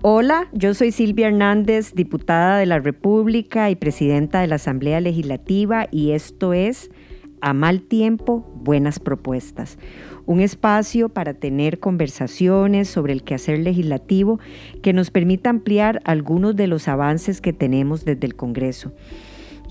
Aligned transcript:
Hola, 0.00 0.46
yo 0.52 0.74
soy 0.74 0.92
Silvia 0.92 1.26
Hernández, 1.26 1.92
diputada 1.92 2.58
de 2.58 2.66
la 2.66 2.78
República 2.78 3.68
y 3.68 3.74
presidenta 3.74 4.40
de 4.40 4.46
la 4.46 4.54
Asamblea 4.54 5.00
Legislativa 5.00 5.88
y 5.90 6.12
esto 6.12 6.52
es 6.52 6.88
A 7.40 7.52
Mal 7.52 7.82
Tiempo, 7.82 8.48
Buenas 8.54 9.00
Propuestas, 9.00 9.76
un 10.24 10.38
espacio 10.38 11.08
para 11.08 11.34
tener 11.34 11.80
conversaciones 11.80 12.88
sobre 12.88 13.12
el 13.12 13.24
quehacer 13.24 13.58
legislativo 13.58 14.38
que 14.82 14.92
nos 14.92 15.10
permita 15.10 15.50
ampliar 15.50 16.00
algunos 16.04 16.54
de 16.54 16.68
los 16.68 16.86
avances 16.86 17.40
que 17.40 17.52
tenemos 17.52 18.04
desde 18.04 18.24
el 18.24 18.36
Congreso. 18.36 18.92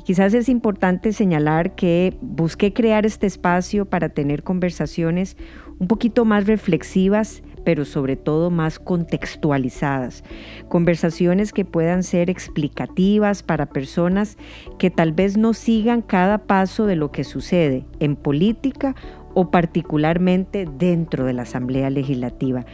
Quizás 0.07 0.33
es 0.33 0.47
importante 0.47 1.11
señalar 1.11 1.75
que 1.75 2.15
busqué 2.21 2.71
crear 2.71 3.05
este 3.05 3.27
espacio 3.27 3.83
para 3.83 4.07
tener 4.07 4.41
conversaciones 4.41 5.35
un 5.79 5.89
poquito 5.89 6.23
más 6.23 6.47
reflexivas 6.47 7.43
pero 7.65 7.83
sobre 7.83 8.15
todo 8.15 8.49
más 8.49 8.79
contextualizadas. 8.79 10.23
Conversaciones 10.69 11.51
que 11.51 11.65
puedan 11.65 12.03
ser 12.03 12.29
explicativas 12.29 13.43
para 13.43 13.65
personas 13.65 14.37
que 14.79 14.89
tal 14.89 15.11
vez 15.11 15.35
no 15.35 15.53
sigan 15.53 16.01
cada 16.01 16.37
paso 16.37 16.85
de 16.85 16.95
lo 16.95 17.11
que 17.11 17.25
sucede 17.25 17.85
en 17.99 18.15
política 18.15 18.95
o 19.33 19.51
particularmente 19.51 20.65
dentro 20.77 21.25
de 21.25 21.33
la 21.33 21.41
Asamblea 21.41 21.89
Legislativa. 21.89 22.65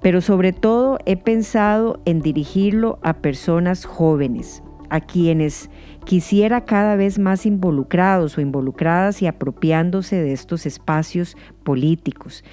Pero 0.00 0.20
sobre 0.20 0.52
todo 0.52 1.00
he 1.04 1.16
pensado 1.16 2.00
en 2.04 2.20
dirigirlo 2.20 3.00
a 3.02 3.14
personas 3.14 3.84
jóvenes, 3.84 4.62
a 4.90 5.00
quienes 5.00 5.70
quisiera 6.04 6.64
cada 6.64 6.96
vez 6.96 7.18
más 7.18 7.46
involucrados 7.46 8.36
o 8.36 8.40
involucradas 8.40 9.22
y 9.22 9.26
apropiándose 9.26 10.16
de 10.16 10.32
estos 10.32 10.66
espacios 10.66 11.36
políticos. 11.62 12.44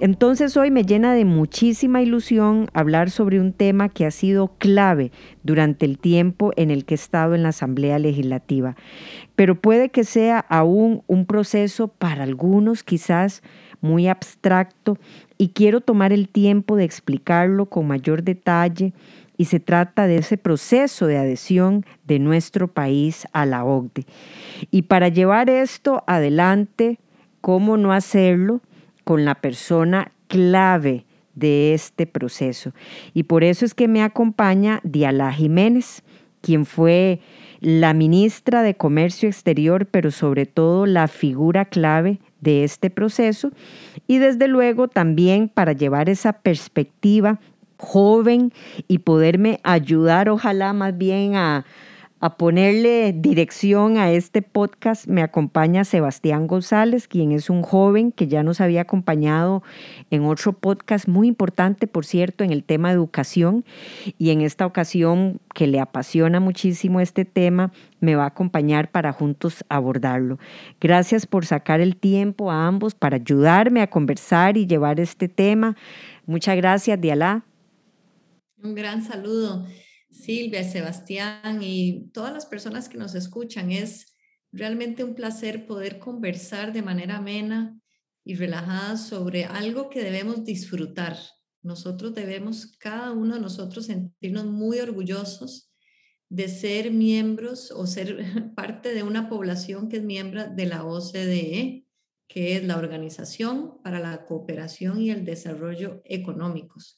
Entonces 0.00 0.56
hoy 0.56 0.70
me 0.70 0.84
llena 0.84 1.12
de 1.12 1.24
muchísima 1.24 2.00
ilusión 2.00 2.68
hablar 2.72 3.10
sobre 3.10 3.40
un 3.40 3.52
tema 3.52 3.88
que 3.88 4.06
ha 4.06 4.12
sido 4.12 4.52
clave 4.58 5.10
durante 5.42 5.86
el 5.86 5.98
tiempo 5.98 6.52
en 6.56 6.70
el 6.70 6.84
que 6.84 6.94
he 6.94 6.96
estado 6.96 7.34
en 7.34 7.42
la 7.42 7.48
Asamblea 7.48 7.98
Legislativa, 7.98 8.76
pero 9.34 9.60
puede 9.60 9.88
que 9.88 10.04
sea 10.04 10.38
aún 10.38 11.02
un 11.08 11.26
proceso 11.26 11.88
para 11.88 12.22
algunos 12.22 12.84
quizás 12.84 13.42
muy 13.80 14.06
abstracto 14.06 14.98
y 15.36 15.48
quiero 15.48 15.80
tomar 15.80 16.12
el 16.12 16.28
tiempo 16.28 16.76
de 16.76 16.84
explicarlo 16.84 17.66
con 17.66 17.88
mayor 17.88 18.22
detalle 18.22 18.92
y 19.38 19.46
se 19.46 19.60
trata 19.60 20.06
de 20.06 20.18
ese 20.18 20.36
proceso 20.36 21.06
de 21.06 21.16
adhesión 21.16 21.86
de 22.04 22.18
nuestro 22.18 22.68
país 22.68 23.26
a 23.32 23.46
la 23.46 23.64
OCDE. 23.64 24.04
Y 24.70 24.82
para 24.82 25.08
llevar 25.08 25.48
esto 25.48 26.04
adelante, 26.06 26.98
¿cómo 27.40 27.78
no 27.78 27.94
hacerlo? 27.94 28.60
con 29.08 29.24
la 29.24 29.36
persona 29.36 30.12
clave 30.26 31.06
de 31.34 31.72
este 31.72 32.06
proceso. 32.06 32.74
Y 33.14 33.22
por 33.22 33.42
eso 33.42 33.64
es 33.64 33.72
que 33.72 33.88
me 33.88 34.02
acompaña 34.02 34.80
Diala 34.82 35.32
Jiménez, 35.32 36.02
quien 36.42 36.66
fue 36.66 37.20
la 37.60 37.94
ministra 37.94 38.62
de 38.62 38.76
Comercio 38.76 39.26
Exterior, 39.26 39.86
pero 39.86 40.10
sobre 40.10 40.44
todo 40.44 40.84
la 40.84 41.08
figura 41.08 41.64
clave 41.64 42.20
de 42.42 42.64
este 42.64 42.90
proceso. 42.90 43.50
Y 44.06 44.18
desde 44.18 44.46
luego 44.46 44.88
también 44.88 45.48
para 45.48 45.72
llevar 45.72 46.10
esa 46.10 46.34
perspectiva 46.34 47.40
joven 47.78 48.52
y 48.88 48.98
poderme 48.98 49.60
ayudar, 49.62 50.28
ojalá 50.28 50.72
más 50.72 50.96
bien 50.98 51.36
a, 51.36 51.64
a 52.20 52.36
ponerle 52.36 53.12
dirección 53.12 53.96
a 53.96 54.10
este 54.10 54.42
podcast 54.42 55.06
me 55.06 55.22
acompaña 55.22 55.84
Sebastián 55.84 56.48
González, 56.48 57.06
quien 57.06 57.30
es 57.30 57.48
un 57.48 57.62
joven 57.62 58.10
que 58.10 58.26
ya 58.26 58.42
nos 58.42 58.60
había 58.60 58.80
acompañado 58.80 59.62
en 60.10 60.24
otro 60.24 60.52
podcast 60.52 61.06
muy 61.06 61.28
importante, 61.28 61.86
por 61.86 62.04
cierto, 62.04 62.42
en 62.42 62.50
el 62.50 62.64
tema 62.64 62.88
de 62.88 62.94
educación. 62.94 63.64
Y 64.18 64.30
en 64.30 64.40
esta 64.40 64.66
ocasión, 64.66 65.40
que 65.54 65.68
le 65.68 65.78
apasiona 65.78 66.40
muchísimo 66.40 67.00
este 67.00 67.24
tema, 67.24 67.72
me 68.00 68.16
va 68.16 68.24
a 68.24 68.28
acompañar 68.28 68.90
para 68.90 69.12
juntos 69.12 69.64
abordarlo. 69.68 70.38
Gracias 70.80 71.26
por 71.26 71.46
sacar 71.46 71.80
el 71.80 71.94
tiempo 71.94 72.50
a 72.50 72.66
ambos 72.66 72.94
para 72.96 73.16
ayudarme 73.16 73.80
a 73.80 73.90
conversar 73.90 74.56
y 74.56 74.66
llevar 74.66 74.98
este 74.98 75.28
tema. 75.28 75.76
Muchas 76.26 76.56
gracias, 76.56 77.00
Dialá. 77.00 77.44
Un 78.62 78.74
gran 78.74 79.04
saludo. 79.04 79.66
Silvia, 80.10 80.64
Sebastián 80.64 81.62
y 81.62 82.10
todas 82.12 82.32
las 82.32 82.46
personas 82.46 82.88
que 82.88 82.98
nos 82.98 83.14
escuchan. 83.14 83.70
Es 83.70 84.16
realmente 84.50 85.04
un 85.04 85.14
placer 85.14 85.66
poder 85.66 85.98
conversar 85.98 86.72
de 86.72 86.82
manera 86.82 87.18
amena 87.18 87.78
y 88.24 88.34
relajada 88.34 88.96
sobre 88.96 89.44
algo 89.44 89.90
que 89.90 90.02
debemos 90.02 90.44
disfrutar. 90.44 91.16
Nosotros 91.62 92.14
debemos, 92.14 92.76
cada 92.78 93.12
uno 93.12 93.34
de 93.34 93.40
nosotros, 93.40 93.86
sentirnos 93.86 94.46
muy 94.46 94.80
orgullosos 94.80 95.70
de 96.28 96.48
ser 96.48 96.90
miembros 96.90 97.70
o 97.70 97.86
ser 97.86 98.18
parte 98.56 98.94
de 98.94 99.02
una 99.02 99.28
población 99.28 99.88
que 99.88 99.98
es 99.98 100.02
miembro 100.02 100.48
de 100.48 100.66
la 100.66 100.84
OCDE, 100.84 101.86
que 102.26 102.56
es 102.56 102.64
la 102.64 102.76
Organización 102.76 103.80
para 103.82 104.00
la 104.00 104.26
Cooperación 104.26 105.00
y 105.00 105.10
el 105.10 105.24
Desarrollo 105.24 106.02
Económicos. 106.04 106.97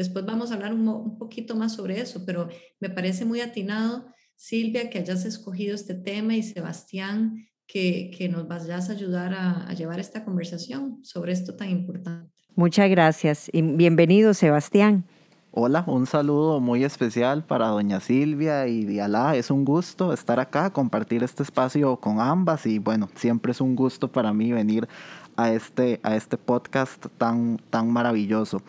Después 0.00 0.24
vamos 0.24 0.50
a 0.50 0.54
hablar 0.54 0.72
un, 0.72 1.18
poquito 1.18 1.54
más 1.54 1.74
sobre 1.74 2.00
eso, 2.00 2.24
pero 2.24 2.48
me 2.80 2.88
parece 2.88 3.26
muy 3.26 3.42
atinado, 3.42 4.06
Silvia, 4.34 4.88
que 4.88 4.98
hayas 4.98 5.26
escogido 5.26 5.74
este 5.74 5.92
tema 5.92 6.34
y 6.34 6.42
Sebastián, 6.42 7.46
que, 7.66 8.10
que 8.16 8.30
nos 8.30 8.48
vayas 8.48 8.88
a 8.88 8.92
ayudar 8.94 9.34
a, 9.34 9.68
a 9.68 9.74
llevar 9.74 10.00
esta 10.00 10.24
conversación 10.24 11.00
sobre 11.04 11.32
esto 11.32 11.54
tan 11.54 11.68
importante. 11.68 12.32
Muchas 12.54 12.88
gracias 12.88 13.50
y 13.52 13.60
bienvenido, 13.60 14.32
Sebastián. 14.32 15.04
Hola, 15.50 15.84
un 15.86 16.06
saludo 16.06 16.60
muy 16.60 16.82
especial 16.82 17.44
para 17.44 17.68
doña 17.68 18.00
Silvia 18.00 18.68
y 18.68 18.86
Dialá. 18.86 19.36
Es 19.36 19.50
un 19.50 19.66
gusto 19.66 20.14
estar 20.14 20.40
acá, 20.40 20.70
compartir 20.70 21.22
este 21.22 21.42
espacio 21.42 21.98
con 21.98 22.20
ambas 22.20 22.64
y 22.64 22.78
bueno, 22.78 23.10
siempre 23.16 23.52
es 23.52 23.60
un 23.60 23.76
gusto 23.76 24.08
para 24.08 24.32
mí 24.32 24.50
venir 24.50 24.88
a 25.36 25.52
este, 25.52 26.00
a 26.02 26.16
este 26.16 26.38
podcast 26.38 27.04
tan, 27.18 27.58
tan 27.68 27.90
maravilloso. 27.90 28.62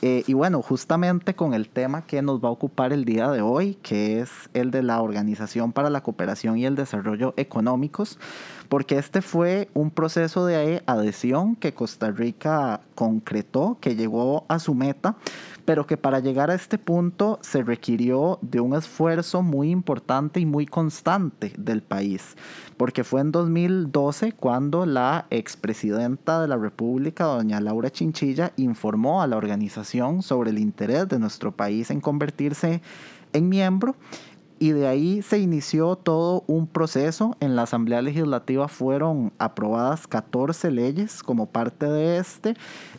Eh, 0.00 0.22
y 0.28 0.32
bueno, 0.32 0.62
justamente 0.62 1.34
con 1.34 1.54
el 1.54 1.68
tema 1.68 2.06
que 2.06 2.22
nos 2.22 2.42
va 2.42 2.48
a 2.48 2.52
ocupar 2.52 2.92
el 2.92 3.04
día 3.04 3.30
de 3.30 3.40
hoy, 3.40 3.74
que 3.82 4.20
es 4.20 4.30
el 4.54 4.70
de 4.70 4.84
la 4.84 5.02
Organización 5.02 5.72
para 5.72 5.90
la 5.90 6.02
Cooperación 6.02 6.56
y 6.56 6.66
el 6.66 6.76
Desarrollo 6.76 7.34
Económicos, 7.36 8.18
porque 8.68 8.96
este 8.96 9.22
fue 9.22 9.68
un 9.74 9.90
proceso 9.90 10.46
de 10.46 10.82
adhesión 10.86 11.56
que 11.56 11.74
Costa 11.74 12.12
Rica 12.12 12.80
concretó, 12.94 13.78
que 13.80 13.96
llegó 13.96 14.44
a 14.48 14.60
su 14.60 14.74
meta, 14.74 15.16
pero 15.68 15.86
que 15.86 15.98
para 15.98 16.20
llegar 16.20 16.50
a 16.50 16.54
este 16.54 16.78
punto 16.78 17.38
se 17.42 17.62
requirió 17.62 18.38
de 18.40 18.58
un 18.58 18.74
esfuerzo 18.74 19.42
muy 19.42 19.70
importante 19.70 20.40
y 20.40 20.46
muy 20.46 20.64
constante 20.64 21.52
del 21.58 21.82
país, 21.82 22.38
porque 22.78 23.04
fue 23.04 23.20
en 23.20 23.32
2012 23.32 24.32
cuando 24.32 24.86
la 24.86 25.26
expresidenta 25.28 26.40
de 26.40 26.48
la 26.48 26.56
República, 26.56 27.24
doña 27.24 27.60
Laura 27.60 27.90
Chinchilla, 27.90 28.52
informó 28.56 29.20
a 29.20 29.26
la 29.26 29.36
organización 29.36 30.22
sobre 30.22 30.52
el 30.52 30.58
interés 30.58 31.06
de 31.06 31.18
nuestro 31.18 31.52
país 31.52 31.90
en 31.90 32.00
convertirse 32.00 32.80
en 33.34 33.50
miembro 33.50 33.94
y 34.58 34.72
de 34.72 34.86
ahí 34.86 35.22
se 35.22 35.38
inició 35.38 35.96
todo 35.96 36.44
un 36.46 36.66
proceso. 36.66 37.36
En 37.40 37.56
la 37.56 37.62
Asamblea 37.62 38.02
Legislativa 38.02 38.68
fueron 38.68 39.32
aprobadas 39.38 40.06
14 40.06 40.70
leyes 40.70 41.22
como 41.22 41.46
parte 41.46 41.86
de 41.86 42.18
este. 42.18 42.54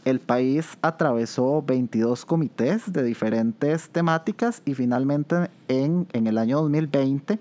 El 0.05 0.19
país 0.19 0.77
atravesó 0.81 1.61
22 1.61 2.25
comités 2.25 2.91
de 2.91 3.03
diferentes 3.03 3.89
temáticas 3.89 4.61
y 4.65 4.73
finalmente 4.73 5.49
en, 5.67 6.07
en 6.13 6.27
el 6.27 6.37
año 6.37 6.61
2020 6.61 7.39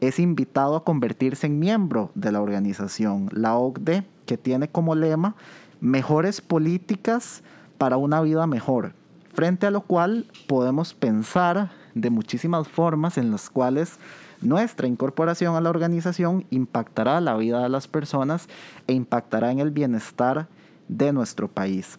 es 0.00 0.18
invitado 0.18 0.76
a 0.76 0.84
convertirse 0.84 1.46
en 1.46 1.58
miembro 1.58 2.10
de 2.14 2.32
la 2.32 2.40
organización, 2.40 3.28
la 3.32 3.56
OCDE, 3.56 4.04
que 4.26 4.36
tiene 4.36 4.68
como 4.68 4.94
lema 4.94 5.34
mejores 5.80 6.40
políticas 6.40 7.42
para 7.78 7.96
una 7.96 8.20
vida 8.20 8.46
mejor, 8.46 8.92
frente 9.32 9.66
a 9.66 9.70
lo 9.70 9.82
cual 9.82 10.26
podemos 10.46 10.94
pensar 10.94 11.70
de 12.00 12.10
muchísimas 12.10 12.68
formas 12.68 13.18
en 13.18 13.30
las 13.30 13.50
cuales 13.50 13.98
nuestra 14.40 14.86
incorporación 14.86 15.56
a 15.56 15.60
la 15.60 15.70
organización 15.70 16.46
impactará 16.50 17.20
la 17.20 17.36
vida 17.36 17.62
de 17.62 17.68
las 17.68 17.88
personas 17.88 18.48
e 18.86 18.92
impactará 18.92 19.50
en 19.50 19.58
el 19.58 19.70
bienestar 19.70 20.48
de 20.88 21.12
nuestro 21.12 21.48
país. 21.48 21.98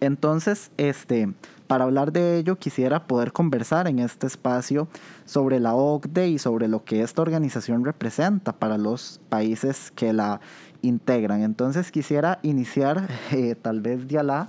Entonces, 0.00 0.70
este, 0.76 1.32
para 1.66 1.84
hablar 1.84 2.12
de 2.12 2.36
ello, 2.38 2.56
quisiera 2.56 3.06
poder 3.06 3.32
conversar 3.32 3.88
en 3.88 3.98
este 3.98 4.26
espacio 4.26 4.86
sobre 5.24 5.60
la 5.60 5.74
OCDE 5.74 6.28
y 6.28 6.38
sobre 6.38 6.68
lo 6.68 6.84
que 6.84 7.02
esta 7.02 7.22
organización 7.22 7.84
representa 7.84 8.52
para 8.52 8.76
los 8.76 9.20
países 9.28 9.90
que 9.92 10.12
la 10.12 10.40
integran. 10.82 11.42
Entonces, 11.42 11.90
quisiera 11.90 12.38
iniciar, 12.42 13.08
eh, 13.32 13.54
tal 13.60 13.80
vez, 13.80 14.06
Dialá, 14.06 14.48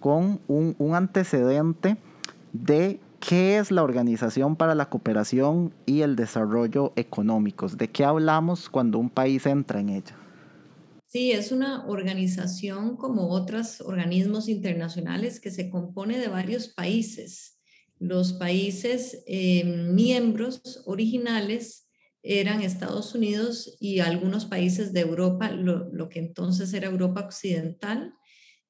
con 0.00 0.40
un, 0.48 0.74
un 0.78 0.94
antecedente 0.94 1.96
de 2.52 3.00
¿Qué 3.26 3.58
es 3.58 3.70
la 3.70 3.82
Organización 3.82 4.56
para 4.56 4.74
la 4.74 4.90
Cooperación 4.90 5.74
y 5.86 6.02
el 6.02 6.16
Desarrollo 6.16 6.92
Económicos? 6.96 7.78
¿De 7.78 7.88
qué 7.88 8.04
hablamos 8.04 8.68
cuando 8.68 8.98
un 8.98 9.10
país 9.10 9.46
entra 9.46 9.80
en 9.80 9.88
ella? 9.88 10.16
Sí, 11.06 11.32
es 11.32 11.52
una 11.52 11.86
organización 11.86 12.96
como 12.96 13.28
otros 13.30 13.80
organismos 13.80 14.48
internacionales 14.48 15.40
que 15.40 15.50
se 15.50 15.70
compone 15.70 16.18
de 16.18 16.28
varios 16.28 16.68
países 16.68 17.54
los 17.98 18.34
países 18.34 19.22
eh, 19.26 19.64
miembros 19.64 20.82
originales 20.86 21.88
eran 22.22 22.62
Estados 22.62 23.14
Unidos 23.14 23.76
y 23.80 24.00
algunos 24.00 24.46
países 24.46 24.92
de 24.92 25.00
Europa, 25.00 25.50
lo, 25.50 26.08
que 26.08 26.18
entonces 26.18 26.72
era 26.72 26.88
Europa 26.88 27.20
Occidental, 27.20 28.14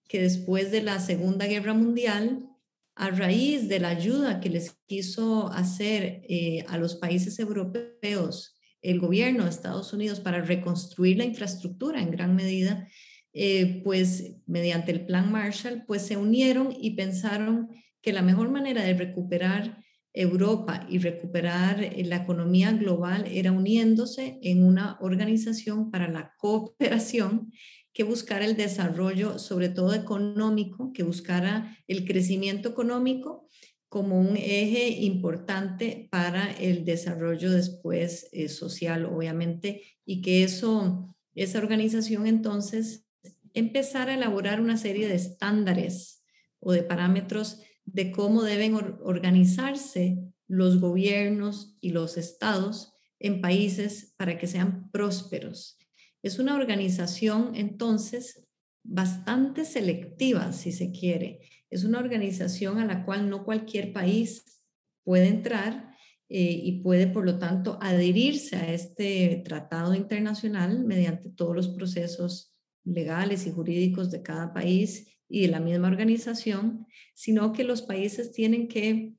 que 0.09 0.21
después 0.21 0.71
de 0.71 0.83
la 0.83 0.99
Segunda 0.99 1.47
Guerra 1.47 1.73
Mundial, 1.73 2.49
a 2.97 3.11
raíz 3.11 3.69
de 3.69 3.81
la 3.81 3.89
ayuda 3.89 4.41
que 4.41 4.51
les 4.51 4.77
quiso 4.87 5.49
hacer 5.53 6.23
eh, 6.29 6.65
a 6.69 6.79
los 6.79 6.97
países 6.97 7.39
europeos 7.39 8.55
el 8.83 9.01
gobierno 9.01 9.45
de 9.45 9.51
Estados 9.51 9.93
Unidos 9.93 10.21
para 10.21 10.43
reconstruir 10.43 11.17
la 11.17 11.25
infraestructura 11.25 12.01
en 12.01 12.11
gran 12.11 12.37
medida, 12.37 12.87
eh, 13.33 13.81
pues 13.83 14.37
mediante 14.47 14.93
el 14.93 15.07
plan 15.07 15.33
Marshall, 15.33 15.85
pues 15.87 16.03
se 16.03 16.17
unieron 16.17 16.75
y 16.79 16.91
pensaron 16.91 17.71
que 18.03 18.13
la 18.13 18.23
mejor 18.23 18.51
manera 18.51 18.83
de 18.83 18.95
recuperar 18.95 19.83
Europa 20.13 20.87
y 20.89 20.99
recuperar 20.99 21.83
eh, 21.83 22.05
la 22.05 22.17
economía 22.17 22.73
global 22.73 23.25
era 23.27 23.51
uniéndose 23.51 24.39
en 24.43 24.63
una 24.63 24.99
organización 25.01 25.91
para 25.91 26.09
la 26.09 26.35
cooperación 26.39 27.51
que 27.95 28.03
buscara 28.03 28.45
el 28.45 28.57
desarrollo, 28.57 29.39
sobre 29.39 29.69
todo 29.71 29.95
económico, 29.95 30.93
que 30.93 31.05
buscara 31.05 31.79
el 31.87 32.05
crecimiento 32.05 32.69
económico 32.69 33.49
como 33.89 34.21
un 34.21 34.37
eje 34.37 34.89
importante 34.89 36.09
para 36.11 36.51
el 36.51 36.85
desarrollo 36.85 37.53
después 37.53 38.29
eh, 38.33 38.49
social, 38.49 39.07
obviamente, 39.07 39.83
y 40.05 40.21
que 40.21 40.43
eso, 40.43 41.15
esa 41.37 41.59
organización 41.59 42.27
entonces 42.27 43.07
empezara 43.55 44.11
a 44.11 44.17
elaborar 44.17 44.61
una 44.61 44.77
serie 44.77 45.07
de 45.07 45.15
estándares 45.15 46.25
o 46.59 46.73
de 46.73 46.83
parámetros 46.83 47.61
de 47.85 48.11
cómo 48.11 48.43
deben 48.43 48.75
organizarse 48.75 50.19
los 50.49 50.81
gobiernos 50.81 51.77
y 51.81 51.91
los 51.91 52.17
estados 52.17 52.93
en 53.21 53.41
países 53.41 54.15
para 54.17 54.37
que 54.37 54.49
sean 54.49 54.91
prósperos. 54.91 55.79
Es 56.25 56.39
una 56.39 56.57
organización 56.57 57.53
entonces 57.55 58.43
bastante 58.83 59.67
selectiva, 59.67 60.55
si 60.55 60.73
se 60.73 60.91
quiere. 60.91 61.41
Es 61.69 61.85
una 61.85 61.99
organización 61.99 62.79
a 62.79 62.87
la 62.87 63.05
cual 63.05 63.29
no 63.29 63.45
cualquier 63.45 63.93
país 63.93 64.63
puede 65.05 65.29
entrar 65.29 65.95
eh, 66.31 66.61
y 66.65 66.81
puede, 66.81 67.09
por 67.09 67.27
lo 67.27 67.39
tanto, 67.39 67.79
adherirse 67.83 68.57
a 68.57 68.73
este 68.73 69.43
tratado 69.45 69.95
internacional 69.95 70.83
mediante 70.87 71.29
todos 71.29 71.55
los 71.55 71.69
procesos 71.69 72.55
legales 72.85 73.47
y 73.47 73.53
jurídicos 73.53 74.11
de 74.11 74.23
cada 74.23 74.55
país 74.55 75.19
y 75.29 75.43
de 75.43 75.49
la 75.49 75.61
misma 75.61 75.89
organización, 75.89 76.87
sino 77.15 77.53
que 77.53 77.65
los 77.65 77.83
países 77.83 78.33
tienen 78.33 78.69
que 78.69 79.13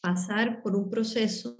pasar 0.00 0.62
por 0.62 0.74
un 0.74 0.88
proceso 0.88 1.54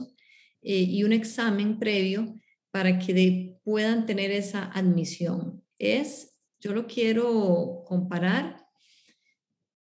eh, 0.62 0.81
y 0.81 1.05
un 1.05 1.12
examen 1.12 1.78
previo 1.78 2.40
para 2.74 2.98
que 2.98 3.56
puedan 3.62 4.04
tener 4.04 4.32
esa 4.32 4.64
admisión. 4.64 5.62
Es, 5.78 6.36
yo 6.58 6.74
lo 6.74 6.88
quiero 6.88 7.84
comparar 7.86 8.66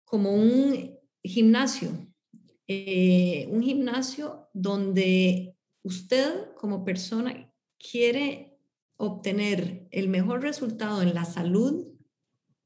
como 0.05 0.35
un 0.35 0.95
gimnasio, 1.23 1.89
eh, 2.69 3.49
un 3.49 3.63
gimnasio 3.63 4.51
donde 4.53 5.57
usted 5.83 6.53
como 6.57 6.85
persona 6.85 7.51
quiere 7.79 8.59
obtener 8.99 9.89
el 9.91 10.11
mejor 10.11 10.43
resultado 10.43 11.01
en 11.01 11.15
la 11.15 11.25
salud 11.25 11.91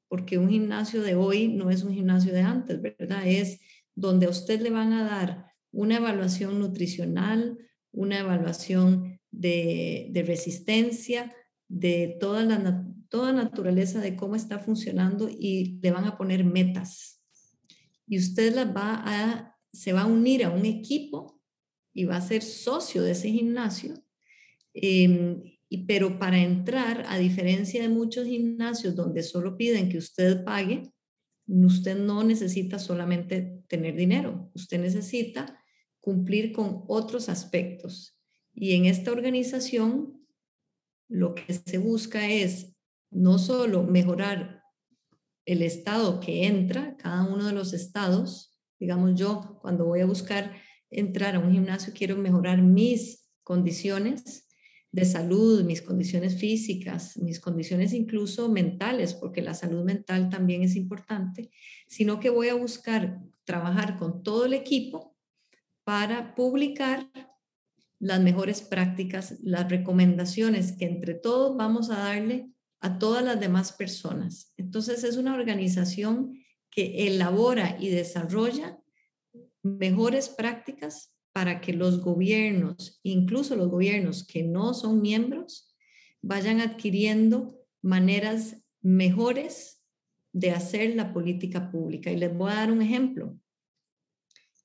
porque 0.09 0.37
un 0.37 0.51
gimnasio 0.51 1.01
de 1.01 1.15
hoy 1.15 1.47
no 1.47 1.71
es 1.71 1.85
un 1.85 1.95
gimnasio 1.95 2.33
de 2.33 2.41
antes, 2.41 2.83
¿verdad? 2.83 3.23
Es 3.25 3.61
donde 3.95 4.27
a 4.27 4.31
usted 4.31 4.61
le 4.63 4.71
van 4.71 4.93
a 4.95 5.05
dar 5.05 5.53
una 5.71 5.99
evaluación 5.99 6.59
nutricional, 6.59 7.57
una 7.93 8.19
evaluación 8.19 9.18
de, 9.31 10.23
resistencia, 10.27 11.35
de 11.69 12.17
toda 12.21 12.45
la 12.45 12.87
toda 13.09 13.33
naturaleza 13.33 14.01
de 14.01 14.17
cómo 14.17 14.37
está 14.37 14.59
funcionando 14.59 15.29
y 15.31 15.79
le 15.81 15.91
van 15.91 16.05
a 16.05 16.17
poner 16.17 16.45
metas. 16.45 17.23
Y 18.07 18.19
usted 18.19 18.55
las 18.55 18.75
va 18.75 19.55
se 19.73 19.93
va 19.93 20.03
a 20.03 20.07
unir 20.07 20.45
a 20.45 20.51
un 20.51 20.65
equipo 20.65 21.41
y 21.95 22.05
va 22.05 22.17
a 22.17 22.21
ser 22.21 22.43
socio 22.43 23.03
de 23.03 23.13
ese 23.13 23.31
gimnasio. 23.31 23.95
Em, 24.75 25.43
pero 25.87 26.19
para 26.19 26.39
entrar, 26.39 27.05
a 27.09 27.19
diferencia 27.19 27.83
de 27.83 27.89
muchos 27.89 28.27
gimnasios 28.27 28.95
donde 28.95 29.23
solo 29.23 29.57
piden 29.57 29.89
que 29.89 29.99
usted 29.99 30.45
pague, 30.45 30.91
usted 31.47 31.99
no 31.99 32.25
necesita 32.25 32.79
solamente 32.79 33.63
tener 33.69 33.97
dinero, 33.97 34.51
usted 34.55 34.81
necesita 34.81 35.59
cumplir 36.01 36.53
con 36.53 36.85
otros 36.89 37.29
aspectos. 37.29 38.18
Y 38.61 38.75
en 38.75 38.87
esta 38.87 39.13
organización, 39.13 40.27
lo 41.09 41.37
que 41.37 41.55
se 41.55 41.79
busca 41.79 42.29
es 42.29 42.75
no 43.09 43.39
solo 43.39 43.85
mejorar 43.85 44.65
el 45.47 45.63
estado 45.63 46.19
que 46.19 46.45
entra, 46.47 46.97
cada 46.97 47.23
uno 47.23 47.47
de 47.47 47.53
los 47.53 47.73
estados, 47.73 48.59
digamos 48.81 49.15
yo, 49.15 49.61
cuando 49.63 49.85
voy 49.85 50.01
a 50.01 50.07
buscar 50.07 50.57
entrar 50.91 51.37
a 51.37 51.39
un 51.39 51.53
gimnasio, 51.53 51.93
quiero 51.97 52.17
mejorar 52.17 52.61
mis 52.61 53.31
condiciones, 53.45 54.49
de 54.91 55.05
salud, 55.05 55.63
mis 55.65 55.83
condiciones 55.83 56.37
físicas, 56.41 57.17
mis 57.19 57.39
condiciones 57.39 57.93
incluso 57.93 58.49
mentales, 58.49 59.15
porque 59.15 59.43
la 59.43 59.55
salud 59.55 59.85
mental 59.85 60.31
también 60.31 60.63
es 60.63 60.75
importante, 60.75 61.51
sino 61.87 62.19
que 62.19 62.31
voy 62.31 62.49
a 62.49 62.55
buscar 62.55 63.21
trabajar 63.45 63.99
con 63.99 64.23
todo 64.23 64.47
el 64.47 64.55
equipo 64.55 65.15
para 65.85 66.35
publicar 66.35 67.09
las 68.01 68.21
mejores 68.21 68.63
prácticas, 68.63 69.39
las 69.43 69.69
recomendaciones 69.69 70.73
que 70.73 70.87
entre 70.87 71.15
todos 71.15 71.57
vamos 71.57 71.91
a 71.91 71.99
darle 71.99 72.51
a 72.81 72.99
todas 72.99 73.25
las 73.25 73.41
demás 73.41 73.73
personas. 73.73 74.53
Entonces 74.57 75.03
es 75.05 75.17
una 75.17 75.35
organización 75.35 76.39
que 76.71 77.09
elabora 77.09 77.77
y 77.81 77.89
desarrolla 77.89 78.79
mejores 79.63 80.29
prácticas 80.29 81.13
para 81.33 81.61
que 81.61 81.73
los 81.73 82.01
gobiernos, 82.01 83.01
incluso 83.03 83.57
los 83.57 83.69
gobiernos 83.69 84.27
que 84.27 84.43
no 84.43 84.75
son 84.75 85.01
miembros, 85.01 85.75
vayan 86.23 86.61
adquiriendo 86.61 87.59
maneras 87.83 88.65
mejores 88.81 89.83
de 90.33 90.51
hacer 90.51 90.95
la 90.95 91.13
política 91.13 91.71
pública. 91.71 92.11
Y 92.11 92.17
les 92.17 92.37
voy 92.37 92.53
a 92.53 92.57
dar 92.57 92.73
un 92.73 92.83
ejemplo. 92.83 93.37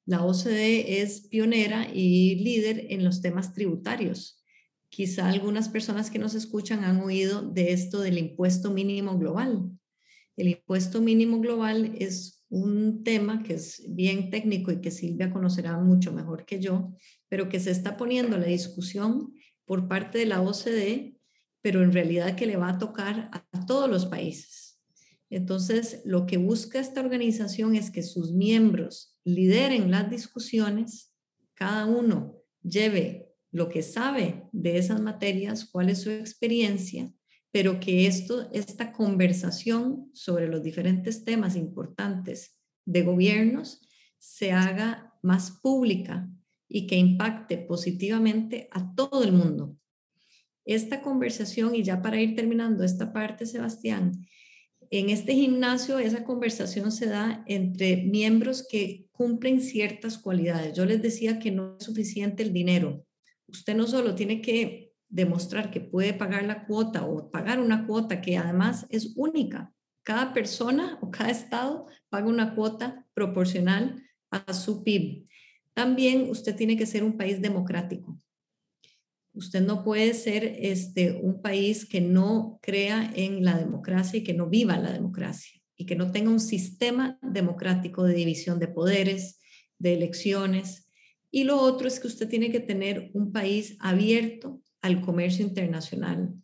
La 0.05 0.23
OCDE 0.23 1.01
es 1.01 1.21
pionera 1.27 1.87
y 1.93 2.35
líder 2.35 2.87
en 2.89 3.03
los 3.03 3.21
temas 3.21 3.53
tributarios. 3.53 4.43
Quizá 4.89 5.29
algunas 5.29 5.69
personas 5.69 6.11
que 6.11 6.19
nos 6.19 6.35
escuchan 6.35 6.83
han 6.83 7.01
oído 7.01 7.41
de 7.41 7.71
esto 7.71 8.01
del 8.01 8.17
impuesto 8.17 8.71
mínimo 8.71 9.17
global. 9.17 9.71
El 10.35 10.49
impuesto 10.49 11.01
mínimo 11.01 11.39
global 11.39 11.95
es 11.99 12.43
un 12.49 13.03
tema 13.03 13.43
que 13.43 13.55
es 13.55 13.83
bien 13.89 14.29
técnico 14.29 14.71
y 14.71 14.81
que 14.81 14.91
Silvia 14.91 15.31
conocerá 15.31 15.77
mucho 15.77 16.11
mejor 16.11 16.45
que 16.45 16.59
yo, 16.59 16.93
pero 17.29 17.49
que 17.49 17.59
se 17.59 17.71
está 17.71 17.97
poniendo 17.97 18.37
la 18.37 18.45
discusión 18.45 19.33
por 19.65 19.87
parte 19.87 20.19
de 20.19 20.25
la 20.25 20.41
OCDE, 20.41 21.17
pero 21.61 21.81
en 21.81 21.93
realidad 21.93 22.35
que 22.35 22.45
le 22.45 22.57
va 22.57 22.69
a 22.69 22.77
tocar 22.77 23.31
a 23.31 23.65
todos 23.65 23.89
los 23.89 24.05
países. 24.05 24.72
Entonces, 25.35 26.01
lo 26.05 26.27
que 26.27 26.37
busca 26.37 26.79
esta 26.79 27.01
organización 27.01 27.75
es 27.75 27.89
que 27.89 28.03
sus 28.03 28.33
miembros 28.33 29.17
lideren 29.23 29.89
las 29.89 30.09
discusiones, 30.11 31.11
cada 31.55 31.87
uno 31.87 32.37
lleve 32.61 33.33
lo 33.51 33.67
que 33.67 33.81
sabe 33.81 34.43
de 34.51 34.77
esas 34.77 35.01
materias, 35.01 35.65
cuál 35.65 35.89
es 35.89 36.01
su 36.01 36.11
experiencia, 36.11 37.11
pero 37.51 37.79
que 37.79 38.05
esto, 38.05 38.47
esta 38.51 38.91
conversación 38.91 40.11
sobre 40.13 40.47
los 40.47 40.61
diferentes 40.61 41.23
temas 41.23 41.55
importantes 41.55 42.59
de 42.85 43.01
gobiernos 43.01 43.81
se 44.19 44.51
haga 44.51 45.17
más 45.23 45.49
pública 45.49 46.29
y 46.67 46.85
que 46.85 46.95
impacte 46.95 47.57
positivamente 47.57 48.67
a 48.71 48.93
todo 48.93 49.23
el 49.23 49.31
mundo. 49.31 49.77
Esta 50.63 51.01
conversación, 51.01 51.73
y 51.73 51.81
ya 51.81 52.03
para 52.03 52.21
ir 52.21 52.35
terminando 52.35 52.83
esta 52.83 53.11
parte, 53.11 53.47
Sebastián, 53.47 54.25
en 54.99 55.09
este 55.09 55.33
gimnasio 55.33 55.97
esa 55.97 56.23
conversación 56.23 56.91
se 56.91 57.07
da 57.07 57.43
entre 57.47 57.97
miembros 57.97 58.63
que 58.69 59.07
cumplen 59.11 59.59
ciertas 59.59 60.19
cualidades. 60.19 60.77
Yo 60.77 60.85
les 60.85 61.01
decía 61.01 61.39
que 61.39 61.49
no 61.49 61.77
es 61.79 61.85
suficiente 61.85 62.43
el 62.43 62.53
dinero. 62.53 63.03
Usted 63.47 63.75
no 63.75 63.87
solo 63.87 64.13
tiene 64.13 64.39
que 64.39 64.93
demostrar 65.09 65.71
que 65.71 65.81
puede 65.81 66.13
pagar 66.13 66.43
la 66.43 66.65
cuota 66.67 67.05
o 67.05 67.31
pagar 67.31 67.59
una 67.59 67.87
cuota 67.87 68.21
que 68.21 68.37
además 68.37 68.85
es 68.89 69.13
única. 69.15 69.73
Cada 70.03 70.31
persona 70.31 70.99
o 71.01 71.09
cada 71.09 71.31
estado 71.31 71.87
paga 72.09 72.27
una 72.27 72.53
cuota 72.53 73.07
proporcional 73.15 74.03
a 74.29 74.53
su 74.53 74.83
PIB. 74.83 75.25
También 75.73 76.29
usted 76.29 76.55
tiene 76.55 76.77
que 76.77 76.85
ser 76.85 77.03
un 77.03 77.17
país 77.17 77.41
democrático. 77.41 78.15
Usted 79.33 79.61
no 79.61 79.83
puede 79.83 80.13
ser 80.13 80.43
este, 80.59 81.19
un 81.21 81.41
país 81.41 81.85
que 81.85 82.01
no 82.01 82.59
crea 82.61 83.11
en 83.15 83.43
la 83.43 83.57
democracia 83.57 84.19
y 84.19 84.23
que 84.23 84.33
no 84.33 84.47
viva 84.47 84.77
la 84.77 84.91
democracia 84.91 85.59
y 85.75 85.85
que 85.85 85.95
no 85.95 86.11
tenga 86.11 86.29
un 86.29 86.39
sistema 86.39 87.17
democrático 87.21 88.03
de 88.03 88.13
división 88.13 88.59
de 88.59 88.67
poderes, 88.67 89.39
de 89.79 89.95
elecciones. 89.95 90.87
Y 91.31 91.45
lo 91.45 91.59
otro 91.59 91.87
es 91.87 91.99
que 91.99 92.07
usted 92.07 92.29
tiene 92.29 92.51
que 92.51 92.59
tener 92.59 93.09
un 93.13 93.31
país 93.31 93.75
abierto 93.79 94.61
al 94.81 95.01
comercio 95.01 95.45
internacional. 95.45 96.35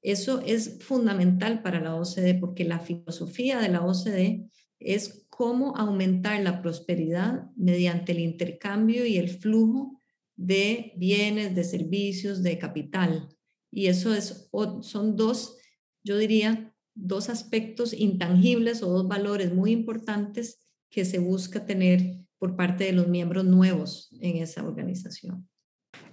Eso 0.00 0.40
es 0.40 0.78
fundamental 0.80 1.62
para 1.62 1.80
la 1.80 1.94
OCDE 1.94 2.34
porque 2.34 2.64
la 2.64 2.80
filosofía 2.80 3.60
de 3.60 3.68
la 3.68 3.82
OCDE 3.84 4.48
es 4.80 5.26
cómo 5.28 5.76
aumentar 5.76 6.40
la 6.42 6.60
prosperidad 6.60 7.50
mediante 7.56 8.12
el 8.12 8.18
intercambio 8.18 9.06
y 9.06 9.16
el 9.18 9.28
flujo 9.28 10.01
de 10.36 10.92
bienes, 10.96 11.54
de 11.54 11.64
servicios, 11.64 12.42
de 12.42 12.58
capital. 12.58 13.28
Y 13.70 13.86
eso 13.86 14.14
es, 14.14 14.50
son 14.80 15.16
dos, 15.16 15.58
yo 16.04 16.18
diría, 16.18 16.74
dos 16.94 17.28
aspectos 17.28 17.92
intangibles 17.92 18.82
o 18.82 18.90
dos 18.90 19.08
valores 19.08 19.52
muy 19.54 19.72
importantes 19.72 20.66
que 20.90 21.04
se 21.04 21.18
busca 21.18 21.64
tener 21.64 22.18
por 22.38 22.56
parte 22.56 22.84
de 22.84 22.92
los 22.92 23.08
miembros 23.08 23.44
nuevos 23.44 24.08
en 24.20 24.36
esa 24.36 24.62
organización. 24.64 25.48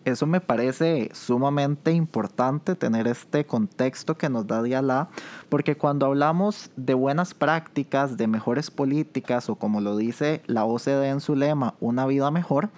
Eso 0.09 0.25
me 0.25 0.41
parece 0.41 1.09
sumamente 1.13 1.91
importante 1.91 2.75
tener 2.75 3.07
este 3.07 3.45
contexto 3.45 4.17
que 4.17 4.29
nos 4.29 4.47
da 4.47 4.63
Dialá, 4.63 5.09
porque 5.49 5.77
cuando 5.77 6.05
hablamos 6.05 6.71
de 6.75 6.93
buenas 6.95 7.33
prácticas, 7.33 8.17
de 8.17 8.27
mejores 8.27 8.71
políticas 8.71 9.49
o 9.49 9.55
como 9.55 9.81
lo 9.81 9.95
dice 9.97 10.41
la 10.47 10.65
OCDE 10.65 11.09
en 11.09 11.21
su 11.21 11.35
lema, 11.35 11.75
una 11.79 12.05
vida 12.05 12.31
mejor, 12.31 12.69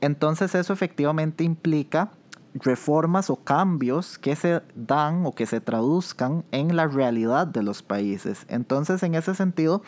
entonces 0.00 0.54
eso 0.54 0.72
efectivamente 0.72 1.44
implica 1.44 2.10
reformas 2.54 3.30
o 3.30 3.36
cambios 3.36 4.18
que 4.18 4.36
se 4.36 4.62
dan 4.74 5.24
o 5.24 5.32
que 5.32 5.46
se 5.46 5.60
traduzcan 5.60 6.44
en 6.52 6.76
la 6.76 6.86
realidad 6.86 7.46
de 7.46 7.62
los 7.62 7.82
países. 7.82 8.44
Entonces, 8.48 9.02
en 9.02 9.14
ese 9.14 9.34
sentido, 9.34 9.82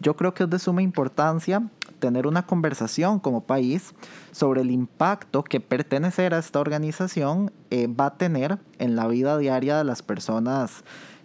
yo 0.00 0.16
creo 0.16 0.34
que 0.34 0.44
es 0.44 0.50
de 0.50 0.58
suma 0.58 0.82
importancia 0.82 1.62
tener 1.98 2.26
una 2.26 2.46
conversación 2.46 3.18
como 3.18 3.42
país 3.42 3.94
sobre 4.30 4.60
el 4.60 4.70
impacto 4.70 5.42
que 5.42 5.60
pertenecer 5.60 6.34
a 6.34 6.38
esta 6.38 6.60
organización 6.60 7.52
eh, 7.70 7.86
va 7.88 8.06
a 8.06 8.16
tener 8.16 8.58
en 8.78 8.96
la 8.96 9.06
vida 9.08 9.38
diaria 9.38 9.78
de 9.78 9.84
las 9.84 10.02
personas 10.02 10.84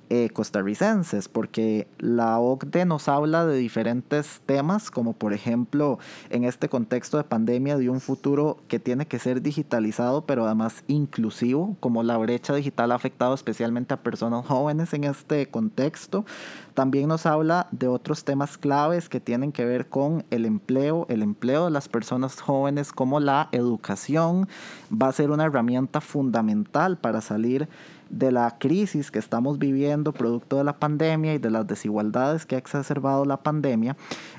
eh, 0.10 0.30
costarricenses, 0.32 1.28
porque 1.28 1.88
la 2.00 2.39
OCDE 2.39 2.86
nos 2.86 3.08
habla 3.08 3.46
de 3.46 3.58
diferentes 3.58 4.42
temas, 4.46 4.89
como 4.89 5.13
por 5.13 5.34
ejemplo 5.34 6.00
en 6.30 6.44
este 6.44 6.68
contexto 6.68 7.18
de 7.18 7.24
pandemia 7.24 7.78
de 7.78 7.89
un 7.89 8.01
futuro 8.01 8.58
que 8.68 8.80
tiene 8.80 9.06
que 9.06 9.20
ser 9.20 9.42
digitalizado, 9.42 10.25
pero 10.25 10.46
además 10.46 10.84
inclusivo, 10.88 11.75
como 11.80 12.01
la 12.04 12.18
brecha 12.18 12.56
digital 12.56 12.92
ha 12.92 12.96
afectado 12.96 13.34
especialmente 13.34 13.94
a 13.94 14.01
personas 14.01 14.46
jóvenes 14.46 14.94
en 14.94 15.04
este 15.04 15.48
contexto. 15.48 16.25
También 16.74 17.10
nos 17.10 17.25
habla 17.25 17.68
de 17.72 17.88
otros 17.88 18.24
temas 18.24 18.58
claves 18.58 19.10
que 19.10 19.20
tienen 19.20 19.51
que 19.51 19.66
ver 19.66 19.89
con 19.89 20.24
el 20.32 20.46
empleo, 20.46 21.06
el 21.10 21.22
empleo 21.22 21.66
de 21.66 21.72
las 21.72 21.88
personas 21.88 22.42
jóvenes, 22.42 22.94
como 22.94 23.20
la 23.20 23.50
educación 23.51 24.48
va 24.92 25.10
a 25.10 25.12
ser 25.12 25.30
una 25.30 25.46
herramienta 25.46 26.01
fundamental 26.01 26.98
para 26.98 27.22
salir 27.22 27.68
de 28.10 28.32
la 28.32 28.58
crisis 28.58 29.12
que 29.12 29.20
estamos 29.20 29.60
viviendo 29.60 30.12
producto 30.13 30.58
de 30.58 30.63
la 30.63 30.80
pandemia 30.80 31.34
y 31.34 31.38
de 31.38 31.50
las 31.50 31.68
desigualdades 31.68 32.46
que 32.46 32.56
ha 32.56 32.58
exacerbado 32.58 33.25
la 33.25 33.38
pandemia. 33.38 33.96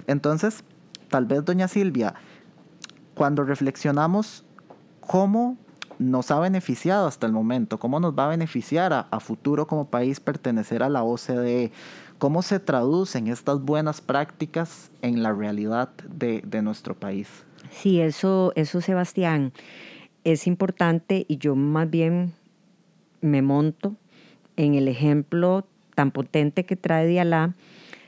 Entonces, 0.06 0.64
tal 1.08 1.26
vez, 1.26 1.44
doña 1.44 1.68
Silvia, 1.68 2.14
cuando 3.14 3.44
reflexionamos 3.44 4.44
cómo 5.00 5.56
nos 5.98 6.30
ha 6.30 6.40
beneficiado 6.40 7.06
hasta 7.06 7.26
el 7.26 7.32
momento, 7.32 7.78
cómo 7.78 8.00
nos 8.00 8.18
va 8.18 8.26
a 8.26 8.28
beneficiar 8.28 8.92
a, 8.92 9.20
futuro 9.20 9.66
como 9.66 9.88
país 9.88 10.18
pertenecer 10.18 10.82
a 10.82 10.88
la 10.88 11.02
OCDE, 11.02 11.72
cómo 12.18 12.40
se 12.42 12.58
traducen 12.58 13.28
estas 13.28 13.60
buenas 13.60 14.00
prácticas 14.00 14.90
en 15.02 15.22
la 15.22 15.32
realidad 15.32 15.90
de, 16.08 16.42
de 16.46 16.62
nuestro 16.62 16.94
país. 16.94 17.28
Sí, 17.70 18.00
eso, 18.00 18.52
eso, 18.56 18.80
Sebastián, 18.80 19.52
es 20.24 20.46
importante 20.46 21.26
y 21.28 21.36
yo 21.36 21.54
más 21.54 21.90
bien 21.90 22.32
me 23.20 23.42
monto 23.42 23.96
en 24.56 24.74
el 24.74 24.88
ejemplo 24.88 25.66
tan 25.94 26.10
potente 26.10 26.64
que 26.64 26.76
trae 26.76 27.06
Dialá 27.06 27.54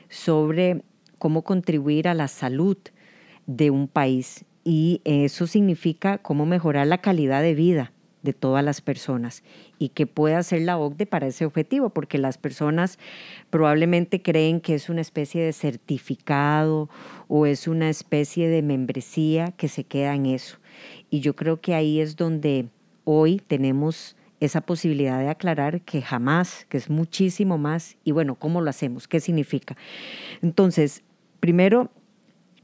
sobre 0.09 0.81
cómo 1.17 1.43
contribuir 1.43 2.07
a 2.07 2.13
la 2.13 2.27
salud 2.27 2.77
de 3.47 3.71
un 3.71 3.87
país. 3.87 4.45
Y 4.63 5.01
eso 5.03 5.47
significa 5.47 6.17
cómo 6.17 6.45
mejorar 6.45 6.87
la 6.87 6.99
calidad 6.99 7.41
de 7.41 7.55
vida 7.55 7.91
de 8.23 8.33
todas 8.33 8.63
las 8.63 8.81
personas 8.81 9.43
y 9.77 9.89
qué 9.89 10.07
puede 10.07 10.35
hacer 10.35 10.61
la 10.61 10.77
OCDE 10.77 11.05
para 11.05 11.27
ese 11.27 11.45
objetivo, 11.45 11.89
porque 11.89 12.17
las 12.17 12.37
personas 12.37 12.97
probablemente 13.49 14.21
creen 14.21 14.61
que 14.61 14.75
es 14.75 14.89
una 14.89 15.01
especie 15.01 15.43
de 15.43 15.51
certificado 15.51 16.89
o 17.27 17.45
es 17.45 17.67
una 17.67 17.89
especie 17.89 18.47
de 18.47 18.61
membresía 18.61 19.51
que 19.51 19.67
se 19.67 19.83
queda 19.83 20.15
en 20.15 20.25
eso. 20.25 20.57
Y 21.09 21.19
yo 21.19 21.35
creo 21.35 21.59
que 21.59 21.75
ahí 21.75 21.99
es 21.99 22.15
donde 22.15 22.69
hoy 23.03 23.41
tenemos 23.45 24.15
esa 24.39 24.61
posibilidad 24.61 25.19
de 25.19 25.29
aclarar 25.29 25.81
que 25.81 26.01
jamás, 26.01 26.65
que 26.69 26.77
es 26.77 26.89
muchísimo 26.89 27.57
más, 27.57 27.97
y 28.03 28.11
bueno, 28.11 28.35
¿cómo 28.35 28.61
lo 28.61 28.69
hacemos? 28.69 29.07
¿Qué 29.07 29.19
significa? 29.19 29.77
Entonces, 30.41 31.03
primero, 31.39 31.91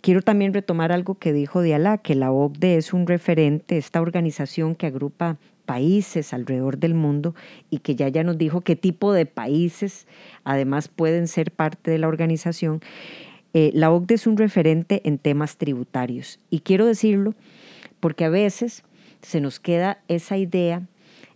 quiero 0.02 0.22
también 0.22 0.54
retomar 0.54 0.92
algo 0.92 1.16
que 1.16 1.34
dijo 1.34 1.62
Diala, 1.62 1.98
que 1.98 2.16
la 2.16 2.32
OCDE 2.32 2.78
es 2.78 2.94
un 2.94 3.08
referente, 3.08 3.78
esta 3.78 4.02
organización 4.02 4.76
que 4.76 4.88
agrupa 4.88 5.38
países 5.66 6.34
alrededor 6.34 6.80
del 6.80 6.96
mundo 6.96 7.36
y 7.70 7.80
que 7.80 7.96
ya 7.96 8.08
ya 8.08 8.24
nos 8.24 8.40
dijo 8.40 8.62
qué 8.62 8.76
tipo 8.76 9.14
de 9.14 9.28
países 9.28 10.08
además 10.44 10.88
pueden 10.88 11.28
ser 11.28 11.52
parte 11.52 11.92
de 11.92 12.00
la 12.00 12.08
organización. 12.08 12.82
Eh, 13.54 13.70
la 13.76 13.92
OCDE 13.92 14.16
es 14.16 14.26
un 14.26 14.38
referente 14.38 15.02
en 15.04 15.20
temas 15.20 15.58
tributarios 15.58 16.40
y 16.50 16.62
quiero 16.62 16.88
decirlo 16.88 17.36
porque 18.00 18.26
a 18.26 18.30
veces 18.30 18.84
se 19.22 19.42
nos 19.42 19.60
queda 19.60 20.02
esa 20.08 20.38
idea 20.38 20.88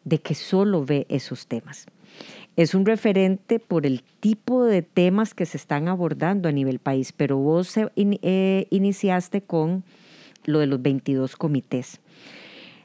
de 0.04 0.20
que 0.20 0.36
solo 0.36 0.86
ve 0.86 1.06
esos 1.10 1.48
temas. 1.48 1.86
Es 2.56 2.76
un 2.76 2.86
referente 2.86 3.60
por 3.60 3.86
el 3.86 4.04
tipo 4.20 4.64
de 4.64 4.84
temas 4.84 5.34
que 5.34 5.46
se 5.46 5.58
están 5.58 5.88
abordando 5.88 6.48
a 6.48 6.52
nivel 6.52 6.80
país, 6.80 7.12
pero 7.12 7.38
vos 7.38 7.76
eh, 7.78 8.68
iniciaste 8.70 9.42
con 9.42 9.84
lo 10.46 10.60
de 10.60 10.68
los 10.68 10.82
22 10.82 11.36
comités. 11.36 12.00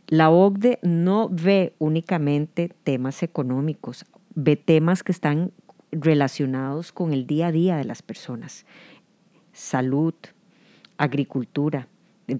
La 0.07 0.31
OCDE 0.31 0.79
no 0.83 1.29
ve 1.29 1.75
únicamente 1.79 2.73
temas 2.83 3.23
económicos, 3.23 4.07
ve 4.35 4.57
temas 4.57 5.03
que 5.03 5.13
están 5.13 5.53
relacionados 5.93 6.93
con 6.93 7.13
el 7.13 7.27
día 7.27 7.49
a 7.49 7.53
día 7.53 7.77
de 7.77 7.85
las 7.85 8.01
personas. 8.01 8.65
Salud, 9.53 10.15
agricultura, 10.97 11.89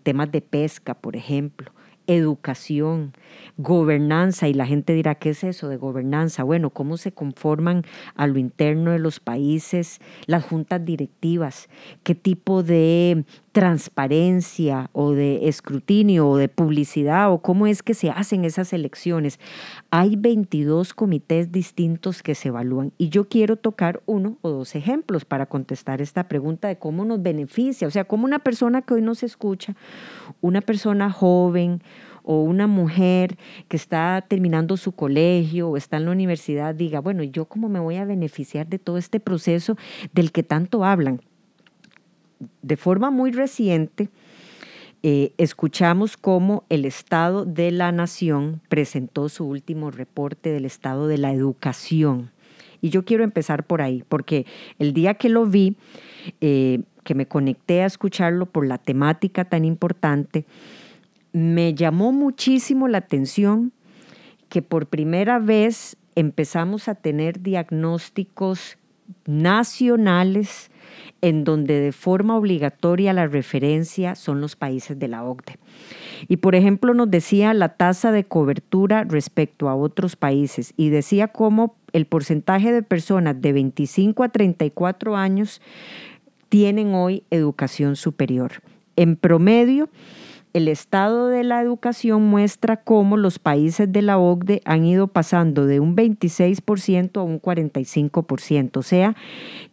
temas 0.03 0.33
de 0.33 0.41
pesca, 0.41 0.95
por 0.95 1.15
ejemplo, 1.15 1.73
educación, 2.09 3.13
gobernanza, 3.59 4.49
y 4.49 4.55
la 4.55 4.67
gente 4.67 4.95
dirá, 4.95 5.15
¿qué 5.15 5.31
es 5.31 5.45
eso 5.45 5.69
de 5.69 5.77
gobernanza? 5.77 6.43
Bueno, 6.43 6.71
cómo 6.71 6.97
se 6.97 7.13
conforman 7.13 7.85
a 8.17 8.27
lo 8.27 8.39
interno 8.39 8.91
de 8.91 8.99
los 8.99 9.21
países 9.21 10.01
las 10.27 10.45
juntas 10.45 10.85
directivas, 10.85 11.69
qué 12.03 12.15
tipo 12.15 12.63
de 12.63 13.25
transparencia 13.59 14.89
o 14.93 15.11
de 15.11 15.49
escrutinio 15.49 16.29
o 16.29 16.37
de 16.37 16.49
publicidad 16.49 17.33
o 17.33 17.43
cómo 17.43 17.67
es 17.67 17.83
que 17.83 17.93
se 17.93 18.09
hacen 18.09 18.45
esas 18.45 18.73
elecciones. 18.73 19.41
Hay 19.91 20.15
22 20.15 20.95
comités 20.95 21.51
distintos 21.51 22.23
que 22.23 22.37
se 22.37 22.51
evalúan 22.51 22.93
y 22.99 23.09
yo 23.09 23.29
quiero 23.29 23.57
tocar 23.57 24.01
uno 24.07 24.39
o 24.43 24.51
dos 24.51 24.77
ejemplos 24.77 25.25
para 25.25 25.47
contestar 25.47 26.01
esta 26.01 26.29
pregunta 26.29 26.69
de 26.69 26.79
cómo 26.79 27.05
nos 27.05 27.21
beneficia, 27.21 27.89
o 27.89 27.91
sea, 27.91 28.05
cómo 28.05 28.27
una 28.27 28.39
persona 28.39 28.83
que 28.83 28.95
hoy 28.95 29.03
nos 29.03 29.25
escucha, 29.25 29.75
una 30.41 30.61
persona 30.61 31.11
joven, 31.11 31.83
o 32.31 32.43
una 32.43 32.67
mujer 32.67 33.39
que 33.69 33.79
está 33.79 34.23
terminando 34.29 34.77
su 34.77 34.93
colegio 34.93 35.71
o 35.71 35.79
está 35.79 35.97
en 35.97 36.05
la 36.05 36.11
universidad 36.11 36.75
diga, 36.75 37.01
bueno, 37.01 37.23
¿yo 37.23 37.47
cómo 37.47 37.71
me 37.71 37.81
voy 37.81 37.97
a 37.97 38.05
beneficiar 38.05 38.67
de 38.67 38.79
todo 38.79 38.99
este 38.99 39.19
proceso 39.19 39.79
del 40.13 40.31
que 40.31 40.43
tanto 40.43 40.85
hablan? 40.85 41.23
De 42.63 42.77
forma 42.77 43.11
muy 43.11 43.31
reciente, 43.31 44.09
eh, 45.03 45.33
escuchamos 45.39 46.17
cómo 46.17 46.65
el 46.69 46.85
Estado 46.85 47.45
de 47.45 47.71
la 47.71 47.93
Nación 47.93 48.61
presentó 48.69 49.29
su 49.29 49.45
último 49.47 49.91
reporte 49.91 50.51
del 50.51 50.65
estado 50.65 51.07
de 51.07 51.19
la 51.19 51.33
educación. 51.33 52.31
Y 52.81 52.91
yo 52.91 53.05
quiero 53.05 53.25
empezar 53.25 53.65
por 53.65 53.81
ahí, 53.81 54.05
porque 54.09 54.47
el 54.79 54.93
día 54.93 55.15
que 55.15 55.29
lo 55.29 55.47
vi, 55.47 55.77
eh, 56.41 56.81
que 57.05 57.15
me 57.15 57.27
conecté 57.27 57.83
a 57.83 57.87
escucharlo 57.87 58.47
por 58.47 58.67
la 58.67 58.79
temática 58.79 59.45
tan 59.45 59.65
importante, 59.65 60.45
me 61.33 61.75
llamó 61.75 62.13
muchísimo 62.13 62.89
la 62.89 62.99
atención 62.99 63.73
que 64.49 64.63
por 64.63 64.87
primera 64.87 65.39
vez 65.39 65.97
empezamos 66.15 66.89
a 66.89 66.95
tener 66.95 67.41
diagnósticos 67.41 68.79
nacionales 69.27 70.71
en 71.21 71.45
donde 71.45 71.81
de 71.81 71.93
forma 71.93 72.37
obligatoria 72.37 73.13
la 73.13 73.27
referencia 73.27 74.15
son 74.15 74.41
los 74.41 74.57
países 74.57 74.99
de 74.99 75.09
la 75.09 75.25
OCDE. 75.25 75.59
Y 76.29 76.39
por 76.39 76.55
ejemplo 76.55 76.95
nos 76.95 77.11
decía 77.11 77.55
la 77.55 77.71
tasa 77.71 78.13
de 78.13 78.25
cobertura 78.25 79.05
respecto 79.05 79.69
a 79.69 79.75
otros 79.75 80.17
países 80.17 80.75
y 80.77 80.91
decía 80.91 81.29
cómo 81.29 81.77
el 81.93 82.07
porcentaje 82.07 82.73
de 82.73 82.83
personas 82.83 83.41
de 83.41 83.53
25 83.53 84.23
a 84.23 84.29
34 84.29 85.17
años 85.17 85.61
tienen 86.49 86.95
hoy 86.95 87.25
educación 87.31 87.97
superior 87.97 88.53
En 88.97 89.17
promedio, 89.17 89.91
el 90.53 90.69
estado 90.69 91.29
de 91.29 91.45
la 91.45 91.61
educación 91.61 92.23
muestra 92.23 92.79
cómo 92.79 93.17
los 93.17 93.39
países 93.39 93.91
de 93.91 94.03
la 94.03 94.19
OCDE 94.19 94.61
han 94.65 94.85
ido 94.85 95.09
pasando 95.09 95.67
de 95.67 95.81
un 95.81 95.97
26% 95.97 97.19
a 97.19 97.23
un 97.23 97.41
45%, 97.41 98.77
o 98.77 98.83
sea, 98.83 99.17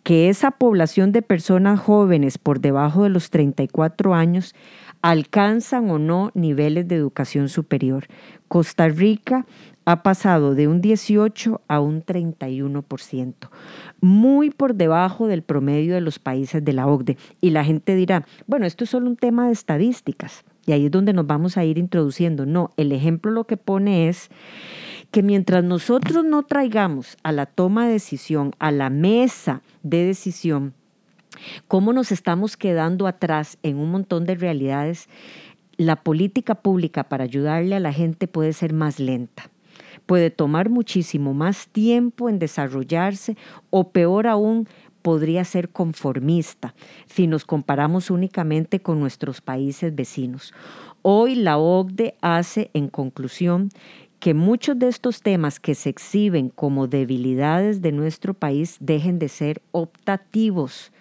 que 0.04 0.30
esa 0.30 0.52
población 0.52 1.12
de 1.12 1.22
personas 1.22 1.80
jóvenes 1.80 2.38
por 2.38 2.60
debajo 2.60 3.04
de 3.04 3.10
los 3.10 3.30
34 3.30 4.14
años 4.14 4.54
alcanzan 5.02 5.90
o 5.90 6.00
no 6.00 6.32
niveles 6.34 6.88
de 6.88 6.96
educación 6.96 7.50
superior. 7.50 8.08
Costa 8.48 8.88
Rica 8.88 9.46
ha 9.86 10.02
pasado 10.02 10.56
de 10.56 10.68
un 10.68 10.82
18 10.82 11.62
a 11.68 11.80
un 11.80 12.04
31%, 12.04 13.34
muy 14.02 14.50
por 14.50 14.74
debajo 14.74 15.28
del 15.28 15.44
promedio 15.44 15.94
de 15.94 16.02
los 16.02 16.18
países 16.18 16.66
de 16.66 16.74
la 16.74 16.88
OCDE. 16.88 17.18
Y 17.40 17.52
la 17.52 17.64
gente 17.64 17.96
dirá, 17.96 18.26
bueno, 18.48 18.66
esto 18.66 18.84
es 18.84 18.90
solo 18.90 19.08
un 19.08 19.16
tema 19.16 19.46
de 19.46 19.54
estadísticas. 19.54 20.44
Y 20.66 20.72
ahí 20.72 20.86
es 20.88 20.92
donde 20.92 21.14
nos 21.14 21.28
vamos 21.28 21.58
a 21.58 21.64
ir 21.64 21.78
introduciendo. 21.78 22.48
No, 22.48 22.72
el 22.78 22.92
ejemplo 22.92 23.32
lo 23.32 23.46
que 23.46 23.58
pone 23.58 24.10
es 24.10 24.30
que 25.12 25.22
mientras 25.22 25.64
nosotros 25.64 26.26
no 26.26 26.42
traigamos 26.44 27.18
a 27.22 27.32
la 27.32 27.46
toma 27.46 27.86
de 27.86 27.94
decisión, 27.94 28.54
a 28.58 28.72
la 28.72 28.90
mesa 28.90 29.62
de 29.84 30.04
decisión, 30.04 30.74
cómo 31.68 31.94
nos 31.94 32.12
estamos 32.12 32.58
quedando 32.58 33.06
atrás 33.06 33.60
en 33.62 33.78
un 33.78 33.92
montón 33.92 34.26
de 34.26 34.34
realidades, 34.34 35.08
la 35.78 35.98
política 35.98 36.56
pública 36.56 37.04
para 37.04 37.26
ayudarle 37.26 37.76
a 37.76 37.80
la 37.80 37.94
gente 37.94 38.28
puede 38.28 38.54
ser 38.54 38.74
más 38.74 39.00
lenta 39.00 39.52
puede 40.06 40.30
tomar 40.30 40.70
muchísimo 40.70 41.34
más 41.34 41.68
tiempo 41.68 42.30
en 42.30 42.40
desarrollarse 42.40 43.38
o 43.70 43.90
peor 43.90 44.28
aún, 44.28 44.68
podría 45.02 45.44
ser 45.46 45.70
conformista 45.70 46.74
si 47.06 47.28
nos 47.28 47.46
comparamos 47.46 48.10
únicamente 48.10 48.80
con 48.80 49.00
nuestros 49.00 49.40
países 49.40 49.94
vecinos. 49.94 50.52
Hoy 51.04 51.36
la 51.36 51.60
OCDE 51.60 52.16
hace, 52.22 52.72
en 52.74 52.88
conclusión, 52.88 53.70
que 54.20 54.34
muchos 54.34 54.80
de 54.80 54.88
estos 54.88 55.22
temas 55.22 55.60
que 55.60 55.76
se 55.76 55.90
exhiben 55.90 56.50
como 56.50 56.88
debilidades 56.88 57.84
de 57.84 57.92
nuestro 57.92 58.34
país 58.34 58.78
dejen 58.80 59.20
de 59.20 59.30
ser 59.30 59.62
optativos 59.72 60.92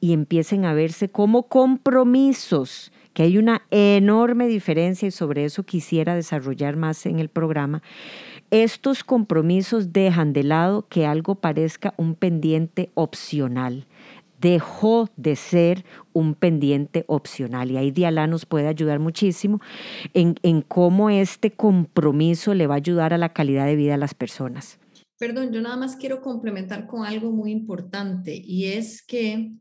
y 0.00 0.12
empiecen 0.12 0.64
a 0.64 0.74
verse 0.74 1.08
como 1.08 1.48
compromisos, 1.48 2.92
que 3.12 3.24
hay 3.24 3.38
una 3.38 3.62
enorme 3.72 4.46
diferencia 4.46 5.08
y 5.08 5.10
sobre 5.10 5.44
eso 5.44 5.64
quisiera 5.64 6.14
desarrollar 6.14 6.76
más 6.76 7.04
en 7.06 7.18
el 7.18 7.28
programa. 7.28 7.82
Estos 8.50 9.04
compromisos 9.04 9.92
dejan 9.92 10.32
de 10.32 10.42
lado 10.42 10.86
que 10.88 11.06
algo 11.06 11.34
parezca 11.34 11.94
un 11.96 12.14
pendiente 12.14 12.90
opcional 12.94 13.86
dejó 14.40 15.08
de 15.16 15.36
ser 15.36 15.84
un 16.12 16.34
pendiente 16.34 17.04
opcional. 17.08 17.70
Y 17.70 17.76
ahí 17.76 17.90
Diala 17.90 18.26
nos 18.26 18.46
puede 18.46 18.68
ayudar 18.68 19.00
muchísimo 19.00 19.60
en, 20.14 20.36
en, 20.42 20.62
cómo 20.62 21.10
este 21.10 21.50
compromiso 21.50 22.54
le 22.54 22.66
va 22.66 22.74
a 22.74 22.76
ayudar 22.76 23.12
a 23.12 23.18
la 23.18 23.32
calidad 23.32 23.66
de 23.66 23.76
vida 23.76 23.92
de 23.92 23.98
las 23.98 24.14
personas. 24.14 24.78
Perdón, 25.18 25.52
yo 25.52 25.60
nada 25.60 25.76
más 25.76 25.96
quiero 25.96 26.20
complementar 26.20 26.86
con 26.86 27.04
algo 27.04 27.32
muy 27.32 27.50
importante 27.50 28.40
y 28.44 28.66
es 28.66 29.02
que 29.02 29.52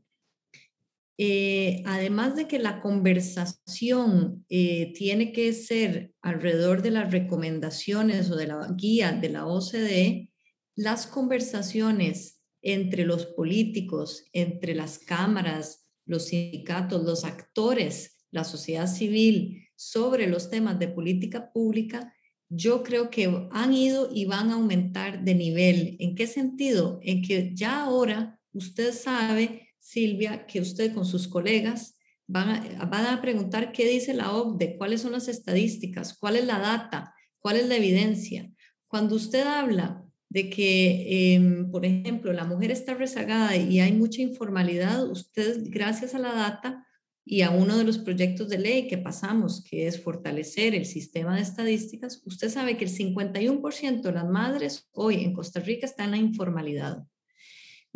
eh, 1.18 1.82
además 1.86 2.36
de 2.36 2.48
que 2.48 2.60
la 2.60 2.80
conversación 2.80 4.46
eh, 4.50 4.94
tiene 4.94 5.32
que 5.32 5.52
ser 5.54 6.14
alrededor 6.22 6.84
de 6.84 6.92
las 6.92 7.12
recomendaciones 7.12 8.30
o 8.30 8.36
de 8.36 8.48
la 8.48 8.68
guía 8.76 9.14
de 9.14 9.30
la 9.30 9.48
OCDE, 9.48 10.30
las 10.76 11.08
conversaciones 11.08 12.40
entre 12.62 13.06
los 13.06 13.26
políticos, 13.26 14.26
entre 14.32 14.76
las 14.76 15.00
cámaras, 15.00 15.88
los 16.06 16.26
sindicatos, 16.26 17.04
los 17.04 17.26
actores, 17.26 18.18
la 18.32 18.44
sociedad 18.44 18.88
civil 18.88 19.68
sobre 19.76 20.28
los 20.28 20.50
temas 20.50 20.78
de 20.78 20.88
política 20.88 21.52
pública, 21.52 22.14
yo 22.50 22.84
creo 22.84 23.10
que 23.10 23.48
han 23.52 23.74
ido 23.74 24.10
y 24.14 24.26
van 24.26 24.50
a 24.52 24.54
aumentar 24.54 25.24
de 25.24 25.36
nivel. 25.36 25.98
¿En 26.00 26.16
qué 26.16 26.28
sentido? 26.28 27.00
En 27.02 27.22
que 27.22 27.54
ya 27.54 27.84
ahora 27.84 28.40
usted 28.54 28.94
sabe 28.94 29.67
Silvia, 29.88 30.46
que 30.46 30.60
usted 30.60 30.94
con 30.94 31.06
sus 31.06 31.30
colegas 31.30 31.98
van 32.28 32.50
a, 32.50 33.22
preguntar 33.22 33.72
qué 33.72 33.88
dice 33.88 34.14
la 34.14 34.34
OCDE, 34.34 34.76
cuáles 34.78 35.02
son 35.02 35.14
las 35.14 35.30
estadísticas, 35.30 36.18
cuál 36.18 36.36
es 36.36 36.46
la 36.46 36.60
data, 36.60 37.14
cuál 37.40 37.56
es 37.56 37.68
la 37.68 37.78
evidencia. 37.78 38.52
Cuando 38.88 39.16
usted 39.16 39.48
habla 39.48 40.04
de 40.28 40.50
que, 40.50 41.36
em, 41.36 41.72
por 41.72 41.86
ejemplo, 41.86 42.34
la 42.34 42.44
mujer 42.44 42.72
está 42.72 42.96
rezagada 42.96 43.56
y 43.56 43.80
hay 43.80 43.94
mucha 43.94 44.22
informalidad, 44.22 45.10
usted, 45.10 45.64
gracias 45.70 46.14
a 46.14 46.20
la 46.20 46.34
data 46.34 46.86
y 47.24 47.44
a 47.44 47.52
uno 47.52 47.78
de 47.78 47.86
los 47.86 47.98
proyectos 47.98 48.50
de 48.50 48.58
ley 48.58 48.88
que 48.88 48.98
pasamos, 48.98 49.64
que 49.64 49.88
es 49.88 50.04
fortalecer 50.04 50.76
el 50.76 50.86
sistema 50.86 51.38
de 51.38 51.44
estadísticas, 51.44 52.22
usted 52.26 52.50
sabe 52.50 52.76
que 52.76 52.84
el 52.84 52.92
51% 52.92 54.10
de 54.10 54.14
las 54.14 54.28
madres 54.28 54.90
hoy 54.92 55.24
en 55.24 55.34
Costa 55.34 55.62
Rica 55.62 55.86
están 55.86 56.08
en 56.08 56.12
la 56.12 56.18
informalidad. 56.18 57.08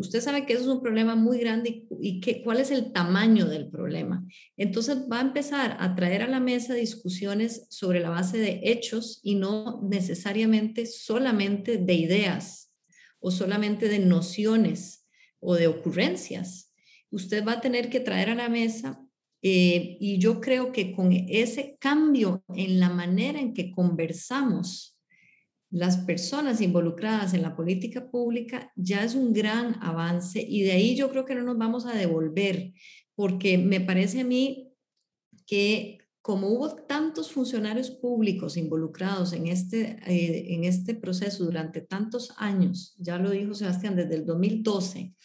Usted 0.01 0.19
sabe 0.19 0.47
que 0.47 0.53
eso 0.53 0.63
es 0.63 0.67
un 0.67 0.81
problema 0.81 1.15
muy 1.15 1.37
grande 1.37 1.85
y, 2.01 2.21
que, 2.21 2.41
cuál 2.41 2.59
es 2.59 2.71
el 2.71 2.91
tamaño 2.91 3.45
del 3.45 3.69
problema. 3.69 4.25
Entonces 4.57 4.97
va 5.11 5.19
a 5.19 5.21
empezar 5.21 5.77
a 5.79 5.93
traer 5.95 6.23
a 6.23 6.27
la 6.27 6.39
mesa 6.39 6.73
discusiones 6.73 7.67
sobre 7.69 7.99
la 7.99 8.09
base 8.09 8.39
de 8.39 8.61
hechos 8.63 9.19
y 9.21 9.35
no 9.35 9.79
necesariamente 9.83 10.87
solamente 10.87 11.77
de 11.77 11.93
ideas 11.93 12.73
o 13.19 13.29
solamente 13.29 13.89
de 13.89 13.99
nociones 13.99 15.05
o 15.39 15.53
de 15.53 15.67
ocurrencias. 15.67 16.73
Usted 17.11 17.45
va 17.45 17.53
a 17.53 17.61
tener 17.61 17.91
que 17.91 17.99
traer 17.99 18.31
a 18.31 18.35
la 18.35 18.49
mesa 18.49 18.99
eh, 19.43 19.97
y 19.99 20.17
yo 20.17 20.41
creo 20.41 20.71
que 20.71 20.93
con 20.93 21.11
ese 21.11 21.77
cambio 21.79 22.43
en 22.55 22.79
la 22.79 22.89
manera 22.89 23.39
en 23.39 23.53
que 23.53 23.71
conversamos 23.71 24.97
las 25.71 25.97
personas 25.97 26.59
involucradas 26.59 27.33
en 27.33 27.41
la 27.41 27.55
política 27.55 28.11
pública 28.11 28.71
ya 28.75 29.03
es 29.03 29.15
un 29.15 29.31
gran 29.31 29.81
avance 29.81 30.45
y 30.45 30.63
de 30.63 30.73
ahí 30.73 30.95
yo 30.95 31.09
creo 31.09 31.25
que 31.25 31.33
no 31.33 31.43
nos 31.43 31.57
vamos 31.57 31.85
a 31.85 31.93
devolver, 31.93 32.73
porque 33.15 33.57
me 33.57 33.79
parece 33.79 34.21
a 34.21 34.25
mí 34.25 34.73
que 35.47 35.97
como 36.21 36.49
hubo 36.49 36.75
tantos 36.75 37.31
funcionarios 37.31 37.89
públicos 37.89 38.57
involucrados 38.57 39.33
en 39.33 39.47
este, 39.47 39.97
eh, 40.05 40.53
en 40.53 40.65
este 40.65 40.93
proceso 40.93 41.45
durante 41.45 41.81
tantos 41.81 42.33
años, 42.37 42.93
ya 42.99 43.17
lo 43.17 43.31
dijo 43.31 43.55
Sebastián, 43.55 43.95
desde 43.95 44.15
el 44.15 44.25
2012, 44.25 45.15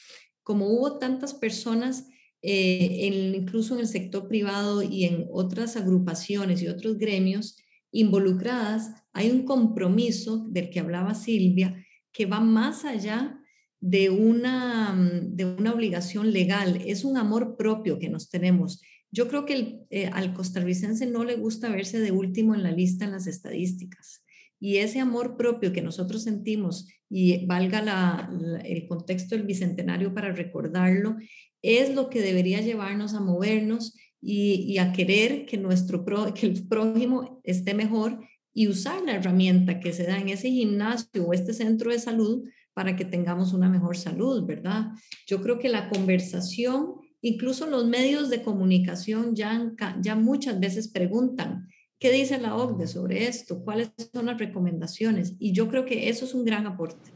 como 0.42 0.68
hubo 0.68 0.98
tantas 0.98 1.34
personas, 1.34 2.06
eh, 2.40 3.10
incluso 3.36 3.74
en 3.74 3.80
el 3.80 3.88
sector 3.88 4.28
privado 4.28 4.82
y 4.82 5.04
en 5.04 5.26
otras 5.30 5.76
agrupaciones 5.76 6.62
y 6.62 6.68
otros 6.68 6.96
gremios, 6.96 7.56
involucradas, 7.90 8.92
hay 9.12 9.30
un 9.30 9.44
compromiso 9.44 10.46
del 10.48 10.70
que 10.70 10.80
hablaba 10.80 11.14
Silvia 11.14 11.82
que 12.12 12.26
va 12.26 12.40
más 12.40 12.84
allá 12.84 13.40
de 13.80 14.10
una, 14.10 14.96
de 15.22 15.44
una 15.44 15.72
obligación 15.72 16.32
legal, 16.32 16.82
es 16.86 17.04
un 17.04 17.18
amor 17.18 17.56
propio 17.56 17.98
que 17.98 18.08
nos 18.08 18.30
tenemos. 18.30 18.80
Yo 19.10 19.28
creo 19.28 19.44
que 19.44 19.80
eh, 19.90 20.06
al 20.06 20.32
costarricense 20.32 21.06
no 21.06 21.24
le 21.24 21.36
gusta 21.36 21.68
verse 21.68 22.00
de 22.00 22.10
último 22.10 22.54
en 22.54 22.62
la 22.62 22.72
lista 22.72 23.04
en 23.04 23.12
las 23.12 23.26
estadísticas. 23.26 24.24
Y 24.58 24.78
ese 24.78 25.00
amor 25.00 25.36
propio 25.36 25.72
que 25.72 25.82
nosotros 25.82 26.22
sentimos, 26.22 26.88
y 27.08 27.46
valga 27.46 28.28
el 28.64 28.86
contexto 28.88 29.36
del 29.36 29.46
bicentenario 29.46 30.12
para 30.12 30.32
recordarlo, 30.32 31.16
es 31.62 31.94
lo 31.94 32.10
que 32.10 32.22
debería 32.22 32.60
llevarnos 32.60 33.14
a 33.14 33.20
movernos 33.20 33.94
y, 34.28 34.78
a 34.78 34.92
querer 34.92 35.46
que, 35.46 35.56
nuestro 35.56 36.04
que 36.34 36.46
el 36.46 36.66
prójimo 36.66 37.40
esté 37.44 37.74
mejor 37.74 38.18
y 38.52 38.66
usar 38.66 39.00
la 39.02 39.14
herramienta 39.14 39.78
que 39.78 39.92
se 39.92 40.02
da 40.02 40.18
en 40.18 40.30
ese 40.30 40.50
gimnasio 40.50 41.24
o 41.24 41.32
este 41.32 41.52
centro 41.52 41.92
de 41.92 42.00
salud 42.00 42.42
para 42.74 42.96
que 42.96 43.04
tengamos 43.04 43.52
una 43.52 43.68
mejor 43.68 43.96
salud, 43.96 44.44
¿verdad? 44.44 44.88
Yo 45.28 45.40
creo 45.42 45.60
que 45.60 45.68
la 45.68 45.88
conversación, 45.88 46.94
incluso 47.22 47.68
los 47.68 47.86
medios 47.86 48.28
de 48.28 48.42
comunicación 48.42 49.36
ya, 49.36 49.72
ya 50.00 50.16
muchas 50.16 50.58
veces 50.58 50.88
preguntan, 50.88 51.68
¿qué 52.00 52.10
dice 52.10 52.38
la 52.38 52.56
OCDE 52.56 52.88
sobre 52.88 53.28
esto? 53.28 53.62
¿Cuáles 53.62 53.92
son 54.12 54.26
las 54.26 54.38
recomendaciones? 54.38 55.36
Y 55.38 55.52
yo 55.52 55.68
creo 55.68 55.84
que 55.84 56.08
eso 56.08 56.24
es 56.24 56.34
un 56.34 56.44
gran 56.44 56.66
aporte. 56.66 57.12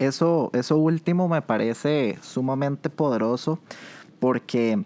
Eso, 0.00 0.50
eso 0.52 0.78
último 0.78 1.28
me 1.28 1.42
parece 1.42 2.18
sumamente 2.22 2.90
poderoso 2.90 3.60
porque 4.18 4.84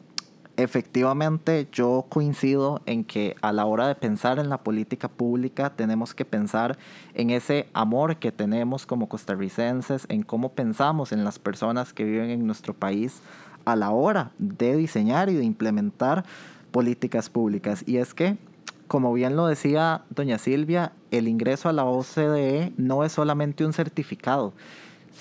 Efectivamente, 0.60 1.68
yo 1.72 2.04
coincido 2.10 2.82
en 2.84 3.04
que 3.04 3.34
a 3.40 3.50
la 3.50 3.64
hora 3.64 3.88
de 3.88 3.94
pensar 3.94 4.38
en 4.38 4.50
la 4.50 4.58
política 4.58 5.08
pública 5.08 5.70
tenemos 5.70 6.12
que 6.12 6.26
pensar 6.26 6.76
en 7.14 7.30
ese 7.30 7.70
amor 7.72 8.16
que 8.16 8.30
tenemos 8.30 8.84
como 8.84 9.08
costarricenses, 9.08 10.04
en 10.10 10.22
cómo 10.22 10.52
pensamos 10.52 11.12
en 11.12 11.24
las 11.24 11.38
personas 11.38 11.94
que 11.94 12.04
viven 12.04 12.28
en 12.28 12.46
nuestro 12.46 12.74
país 12.74 13.22
a 13.64 13.74
la 13.74 13.88
hora 13.88 14.32
de 14.36 14.76
diseñar 14.76 15.30
y 15.30 15.34
de 15.34 15.44
implementar 15.44 16.26
políticas 16.72 17.30
públicas. 17.30 17.82
Y 17.86 17.96
es 17.96 18.12
que, 18.12 18.36
como 18.86 19.14
bien 19.14 19.36
lo 19.36 19.46
decía 19.46 20.02
doña 20.10 20.36
Silvia, 20.36 20.92
el 21.10 21.26
ingreso 21.26 21.70
a 21.70 21.72
la 21.72 21.86
OCDE 21.86 22.74
no 22.76 23.02
es 23.02 23.12
solamente 23.12 23.64
un 23.64 23.72
certificado, 23.72 24.52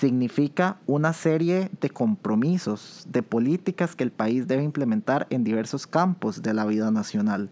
significa 0.00 0.78
una 0.86 1.12
serie 1.12 1.70
de 1.80 1.90
compromisos, 1.90 3.04
de 3.06 3.22
políticas 3.22 3.94
que 3.94 4.02
el 4.02 4.10
país 4.10 4.48
debe 4.48 4.62
implementar 4.62 5.26
en 5.28 5.44
diversos 5.44 5.86
campos 5.86 6.40
de 6.40 6.54
la 6.54 6.64
vida 6.64 6.90
nacional. 6.90 7.50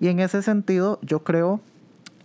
Y 0.00 0.06
en 0.06 0.20
ese 0.20 0.42
sentido, 0.42 1.00
yo 1.02 1.24
creo, 1.24 1.60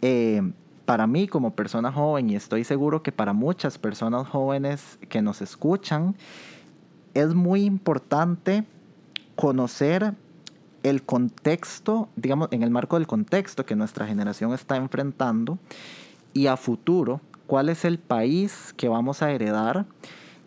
eh, 0.04 0.44
para 0.86 1.08
mí 1.08 1.28
como 1.28 1.56
persona 1.56 1.92
joven, 1.92 2.30
y 2.30 2.36
estoy 2.36 2.64
seguro 2.64 3.02
que 3.02 3.12
para 3.12 3.34
muchas 3.34 3.80
personas 3.80 4.28
jóvenes 4.28 5.00
que 5.10 5.24
nos 5.24 5.42
escuchan, 5.42 6.16
es 7.16 7.34
muy 7.34 7.64
importante 7.64 8.64
conocer 9.36 10.14
el 10.84 11.02
contexto, 11.02 12.10
digamos, 12.16 12.50
en 12.52 12.62
el 12.62 12.70
marco 12.70 12.98
del 12.98 13.08
contexto 13.08 13.66
que 13.66 13.76
nuestra 13.76 14.06
generación 14.06 14.54
está 14.54 14.78
enfrentando 14.78 15.58
y 16.34 16.46
a 16.46 16.58
futuro 16.58 17.22
cuál 17.48 17.70
es 17.70 17.86
el 17.86 17.98
país 17.98 18.74
que 18.78 18.90
vamos 18.90 19.24
a 19.24 19.32
heredar 19.32 19.86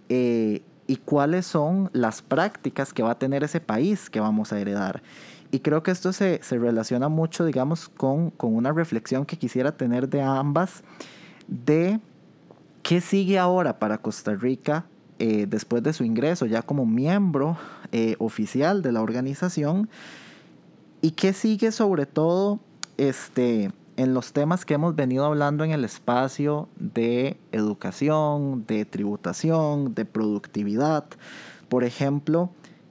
eh, 0.08 0.62
y 0.86 0.96
cuáles 0.96 1.46
son 1.46 1.90
las 1.92 2.22
prácticas 2.22 2.92
que 2.92 3.02
va 3.02 3.12
a 3.12 3.18
tener 3.18 3.42
ese 3.42 3.60
país 3.60 4.10
que 4.10 4.20
vamos 4.20 4.52
a 4.52 4.60
heredar. 4.60 5.02
Y 5.50 5.60
creo 5.60 5.82
que 5.82 5.90
esto 5.90 6.12
se, 6.12 6.40
relaciona 6.50 7.08
mucho, 7.08 7.44
digamos, 7.44 7.88
con, 7.88 8.32
una 8.38 8.72
reflexión 8.72 9.26
que 9.26 9.36
quisiera 9.36 9.72
tener 9.72 10.08
de 10.08 10.22
ambas, 10.22 10.84
de 11.48 11.98
qué 12.82 13.00
sigue 13.00 13.38
ahora 13.38 13.78
para 13.78 13.98
Costa 13.98 14.34
Rica 14.34 14.84
eh, 15.18 15.46
después 15.48 15.82
de 15.82 15.92
su 15.92 16.04
ingreso 16.04 16.46
ya 16.46 16.62
como 16.62 16.86
miembro 16.86 17.56
eh, 17.92 18.16
oficial 18.18 18.80
de 18.80 18.92
la 18.92 19.02
organización 19.02 19.90
y 21.02 21.10
qué 21.10 21.32
sigue 21.32 21.72
sobre 21.72 22.06
todo 22.06 22.60
este, 22.96 23.70
en 24.00 24.14
los 24.14 24.32
temas 24.32 24.64
que 24.64 24.72
hemos 24.72 24.96
venido 24.96 25.26
hablando 25.26 25.62
en 25.62 25.72
el 25.72 25.84
espacio 25.84 26.70
de 26.76 27.36
educación, 27.52 28.64
de 28.66 28.86
tributación, 28.86 29.94
de 29.94 30.06
productividad. 30.06 31.04
Por 31.68 31.84
ejemplo, 31.84 32.48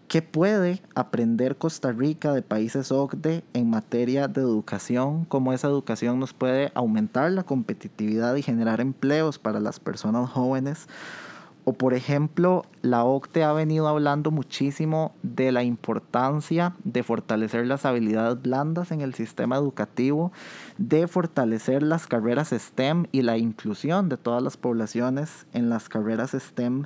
¿qué 0.08 0.22
puede 0.22 0.84
aprender 0.93 1.58
Costa 1.58 1.91
Rica 1.91 2.32
de 2.32 2.43
países 2.43 2.91
OCDE 2.91 3.43
en 3.54 3.72
materia 3.72 4.28
de 4.28 4.41
educación? 4.41 5.26
¿Cómo 5.26 5.52
esa 5.52 5.67
educación 5.67 6.19
nos 6.19 6.34
puede 6.34 6.72
aumentar 6.76 7.32
la 7.32 7.41
competitividad 7.41 8.36
y 8.36 8.43
generar 8.43 8.80
empleos 8.80 9.39
para 9.39 9.60
las 9.60 9.80
personas 9.80 10.30
jóvenes? 10.30 10.88
O 11.65 11.74
por 11.74 11.93
ejemplo, 11.93 12.65
la 12.82 13.04
OCTE 13.04 13.43
ha 13.43 13.54
venido 13.54 13.88
hablando 13.88 14.32
muchísimo 14.32 15.13
de 15.22 15.52
la 15.52 15.63
importancia 15.63 16.74
de 16.84 17.04
fortalecer 17.04 17.67
las 17.67 17.86
habilidades 17.86 18.41
blandas 18.41 18.91
en 18.91 19.02
el 19.02 19.13
sistema 19.13 19.58
educativo, 19.58 20.32
de 20.78 21.08
fortalecer 21.08 21.84
las 21.84 22.08
carreras 22.08 22.50
STEM 22.50 23.06
y 23.12 23.22
la 23.22 23.38
inclusión 23.38 24.10
de 24.10 24.17
todas 24.17 24.41
las 24.41 24.58
poblaciones 24.58 25.45
en 25.54 25.69
las 25.69 25.89
carreras 25.89 26.32
STEM. 26.32 26.86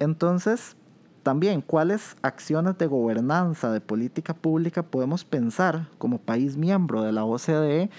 Entonces, 0.00 0.76
también, 1.22 1.60
¿cuáles 1.60 2.16
acciones 2.22 2.78
de 2.78 2.86
gobernanza, 2.86 3.70
de 3.70 3.80
política 3.80 4.34
pública 4.34 4.82
podemos 4.82 5.24
pensar 5.24 5.86
como 5.98 6.18
país 6.18 6.56
miembro 6.56 7.02
de 7.02 7.12
la 7.12 7.24
OCDE 7.24 7.90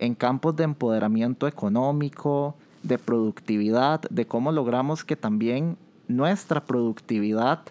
en 0.00 0.14
campos 0.14 0.56
de 0.56 0.64
empoderamiento 0.64 1.46
económico, 1.46 2.56
de 2.84 2.98
productividad, 2.98 4.02
de 4.10 4.26
cómo 4.26 4.52
logramos 4.52 5.04
que 5.04 5.16
también 5.16 5.76
nuestra 6.06 6.64
productividad 6.64 7.62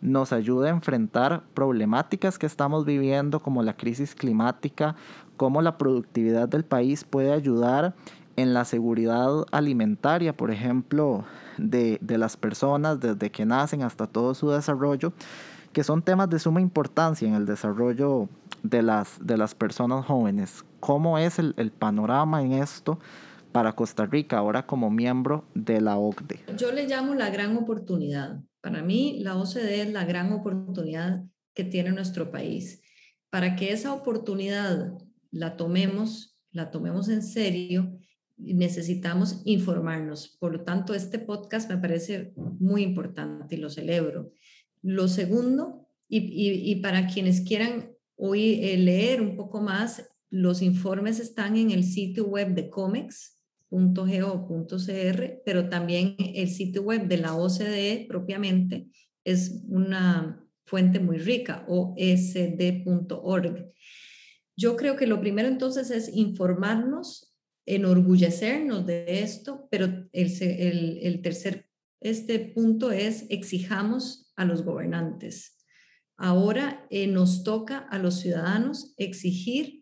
nos 0.00 0.32
ayude 0.32 0.68
a 0.68 0.72
enfrentar 0.72 1.42
problemáticas 1.54 2.38
que 2.38 2.46
estamos 2.46 2.84
viviendo 2.84 3.40
como 3.40 3.62
la 3.62 3.76
crisis 3.76 4.14
climática, 4.14 4.94
cómo 5.36 5.62
la 5.62 5.78
productividad 5.78 6.48
del 6.48 6.64
país 6.64 7.04
puede 7.04 7.32
ayudar 7.32 7.94
en 8.36 8.54
la 8.54 8.64
seguridad 8.64 9.28
alimentaria, 9.50 10.36
por 10.36 10.50
ejemplo, 10.50 11.24
de, 11.56 11.98
de, 12.00 12.18
las 12.18 12.36
personas 12.36 13.00
desde 13.00 13.30
que 13.30 13.44
nacen 13.44 13.82
hasta 13.82 14.06
todo 14.06 14.34
su 14.34 14.50
desarrollo, 14.50 15.12
que 15.72 15.82
son 15.82 16.02
temas 16.02 16.30
de 16.30 16.38
suma 16.38 16.60
importancia 16.60 17.26
en 17.26 17.34
el 17.34 17.46
desarrollo 17.46 18.28
de 18.62 18.82
las, 18.82 19.18
de 19.20 19.36
las 19.36 19.56
personas 19.56 20.06
jóvenes. 20.06 20.64
¿Cómo 20.78 21.18
es 21.18 21.40
el, 21.40 21.54
el 21.56 21.72
panorama 21.72 22.42
en 22.42 22.52
esto? 22.52 23.00
Para 23.52 23.74
Costa 23.74 24.06
Rica 24.06 24.38
ahora 24.38 24.66
como 24.66 24.90
miembro 24.90 25.48
de 25.54 25.80
la 25.80 25.98
OCDE? 25.98 26.40
Yo 26.56 26.72
le 26.72 26.86
llamo 26.86 27.14
la 27.14 27.30
gran 27.30 27.56
oportunidad. 27.56 28.40
Para 28.60 28.82
mí, 28.82 29.18
la 29.20 29.36
OCDE 29.36 29.82
es 29.82 29.92
la 29.92 30.04
gran 30.04 30.32
oportunidad 30.32 31.24
que 31.54 31.64
tiene 31.64 31.90
nuestro 31.90 32.30
país. 32.30 32.82
Para 33.30 33.56
que 33.56 33.72
esa 33.72 33.92
oportunidad 33.92 34.92
la 35.30 35.56
tomemos, 35.56 36.38
la 36.50 36.70
tomemos 36.70 37.08
en 37.08 37.22
serio, 37.22 37.98
necesitamos 38.36 39.42
informarnos. 39.44 40.36
Por 40.38 40.52
lo 40.52 40.64
tanto, 40.64 40.94
este 40.94 41.18
podcast 41.18 41.68
me 41.68 41.78
parece 41.78 42.32
muy 42.36 42.82
importante 42.82 43.56
y 43.56 43.58
lo 43.58 43.70
celebro. 43.70 44.32
Lo 44.82 45.08
segundo, 45.08 45.88
y, 46.08 46.76
para 46.76 47.06
quienes 47.06 47.42
quieran 47.42 47.90
hoy 48.16 48.60
eh, 48.64 48.78
leer 48.78 49.20
un 49.20 49.36
poco 49.36 49.60
más, 49.60 50.08
los 50.30 50.62
informes 50.62 51.20
están 51.20 51.56
en 51.56 51.70
el 51.70 51.84
sitio 51.84 52.26
web 52.26 52.54
de 52.54 52.70
COMEX, 52.70 53.37
.go.cr, 53.70 55.42
pero 55.44 55.68
también 55.68 56.16
el 56.18 56.50
sitio 56.50 56.82
web 56.82 57.08
de 57.08 57.18
la 57.18 57.34
OCDE 57.34 58.06
propiamente 58.08 58.88
es 59.24 59.62
una 59.68 60.44
fuente 60.64 61.00
muy 61.00 61.18
rica, 61.18 61.64
osd.org. 61.68 63.72
Yo 64.56 64.76
creo 64.76 64.96
que 64.96 65.06
lo 65.06 65.20
primero 65.20 65.48
entonces 65.48 65.90
es 65.90 66.14
informarnos, 66.14 67.34
enorgullecernos 67.66 68.86
de 68.86 69.22
esto, 69.22 69.68
pero 69.70 70.08
el, 70.12 70.98
el, 71.02 71.22
tercer 71.22 71.68
este 72.00 72.38
punto 72.38 72.90
es 72.90 73.26
exijamos 73.28 74.32
a 74.36 74.44
los 74.44 74.64
gobernantes. 74.64 75.56
Ahora 76.16 76.86
eh, 76.90 77.06
nos 77.06 77.44
toca 77.44 77.78
a 77.78 77.98
los 77.98 78.20
ciudadanos 78.20 78.94
exigir 78.96 79.77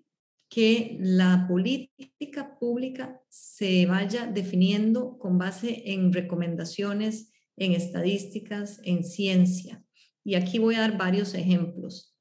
que 0.48 0.96
la 1.00 1.46
política 1.48 2.56
pública 2.58 3.20
se 3.28 3.86
vaya 3.86 4.26
definiendo 4.26 5.18
con 5.18 5.38
base 5.38 5.92
en 5.92 6.12
recomendaciones, 6.12 7.32
en 7.56 7.72
estadísticas, 7.72 8.80
en 8.84 9.04
ciencia. 9.04 9.84
Y 10.24 10.34
aquí 10.34 10.58
voy 10.58 10.76
a 10.76 10.80
dar 10.80 10.96
varios 10.96 11.34
ejemplos. 11.34 12.14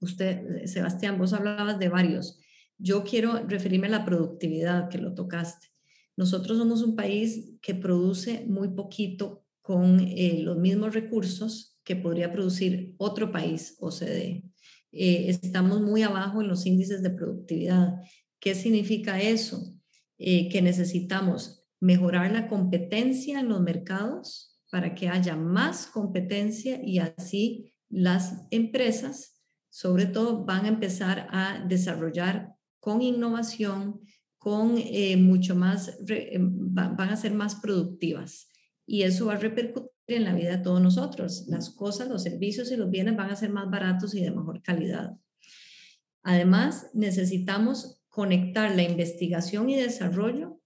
Usted, 0.00 0.66
Sebastián, 0.66 1.18
vos 1.18 1.32
hablabas 1.32 1.78
de 1.78 1.88
varios. 1.88 2.38
Yo 2.78 3.04
quiero 3.04 3.46
referirme 3.46 3.88
a 3.88 3.90
la 3.90 4.04
productividad 4.04 4.88
que 4.88 4.98
lo 4.98 5.14
tocaste. 5.14 5.68
Nosotros 6.16 6.58
somos 6.58 6.82
un 6.82 6.96
país 6.96 7.56
que 7.60 7.74
produce 7.74 8.44
muy 8.46 8.68
poquito 8.68 9.44
con 9.62 10.00
eh, 10.00 10.40
los 10.42 10.56
mismos 10.56 10.94
recursos 10.94 11.78
que 11.84 11.96
podría 11.96 12.32
producir 12.32 12.94
otro 12.98 13.30
país 13.32 13.76
OCDE. 13.80 14.47
Eh, 14.92 15.26
estamos 15.28 15.80
muy 15.80 16.02
abajo 16.02 16.40
en 16.40 16.48
los 16.48 16.66
índices 16.66 17.02
de 17.02 17.10
productividad. 17.10 17.94
¿Qué 18.40 18.54
significa 18.54 19.20
eso? 19.20 19.74
Eh, 20.18 20.48
que 20.48 20.62
necesitamos 20.62 21.64
mejorar 21.80 22.32
la 22.32 22.48
competencia 22.48 23.40
en 23.40 23.48
los 23.48 23.60
mercados 23.60 24.60
para 24.70 24.94
que 24.94 25.08
haya 25.08 25.36
más 25.36 25.86
competencia 25.86 26.80
y 26.84 26.98
así 26.98 27.72
las 27.88 28.46
empresas, 28.50 29.40
sobre 29.70 30.06
todo, 30.06 30.44
van 30.44 30.64
a 30.64 30.68
empezar 30.68 31.28
a 31.30 31.64
desarrollar 31.66 32.54
con 32.80 33.00
innovación, 33.00 34.00
con 34.38 34.74
eh, 34.76 35.16
mucho 35.16 35.54
más, 35.54 35.98
van 36.02 37.00
a 37.00 37.16
ser 37.16 37.32
más 37.34 37.56
productivas. 37.56 38.48
Y 38.86 39.02
eso 39.02 39.26
va 39.26 39.34
a 39.34 39.38
repercutir 39.38 39.97
en 40.16 40.24
la 40.24 40.34
vida 40.34 40.56
de 40.56 40.62
todos 40.62 40.80
nosotros. 40.80 41.44
Las 41.48 41.70
cosas, 41.70 42.08
los 42.08 42.22
servicios 42.22 42.72
y 42.72 42.76
los 42.76 42.90
bienes 42.90 43.16
van 43.16 43.30
a 43.30 43.36
ser 43.36 43.50
más 43.50 43.70
baratos 43.70 44.14
y 44.14 44.22
de 44.22 44.30
mejor 44.30 44.62
calidad. 44.62 45.16
Además, 46.22 46.90
necesitamos 46.94 48.02
conectar 48.08 48.74
la 48.74 48.82
investigación 48.82 49.68
y 49.70 49.76
desarrollo 49.76 50.60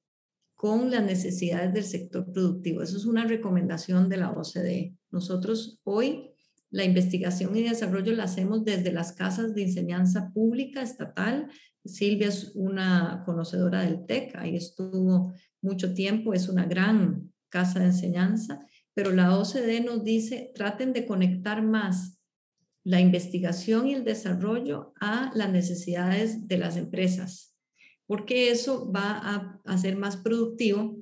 con 0.55 0.91
las 0.91 1.03
necesidades 1.03 1.75
del 1.75 1.85
sector 1.85 2.33
productivo. 2.33 2.83
Eso 2.83 2.97
es 2.97 3.05
una 3.05 3.27
recomendación 3.27 4.09
de 4.09 4.17
la 4.17 4.31
OCDE. 4.31 4.97
Nosotros 5.11 5.81
hoy 5.83 6.31
la 6.71 6.85
investigación 6.85 7.55
y 7.57 7.63
desarrollo 7.63 8.13
la 8.15 8.25
hacemos 8.25 8.65
desde 8.65 8.93
las 8.93 9.13
casas 9.13 9.55
de 9.55 9.65
enseñanza 9.65 10.31
pública 10.33 10.81
estatal. 10.81 11.49
Silvia 11.85 12.29
es 12.29 12.53
una 12.55 13.25
conocedora 13.27 13.83
del 13.83 14.07
TEC, 14.07 14.37
ahí 14.37 14.57
estuvo 14.57 15.35
mucho 15.61 15.93
tiempo, 15.93 16.33
es 16.33 16.49
una 16.49 16.65
gran 16.65 17.31
casa 17.51 17.81
de 17.81 17.87
enseñanza 17.87 18.67
pero 18.95 19.13
la 19.13 19.37
OCDE 19.37 19.81
nos 19.81 20.05
dice, 20.05 20.53
traten 20.55 20.93
de 20.93 21.07
conectar 21.07 21.63
más 21.63 22.19
la 22.85 23.01
investigación 23.01 23.87
y 23.87 23.95
el 23.95 24.05
desarrollo 24.05 24.93
a 25.01 25.31
las 25.35 25.51
necesidades 25.51 26.49
de 26.49 26.59
las 26.59 26.77
empresas, 26.77 27.57
porque 28.07 28.51
eso 28.51 28.91
va 28.91 29.19
a 29.19 29.61
hacer 29.65 29.97
más 29.97 30.17
productivo 30.17 30.99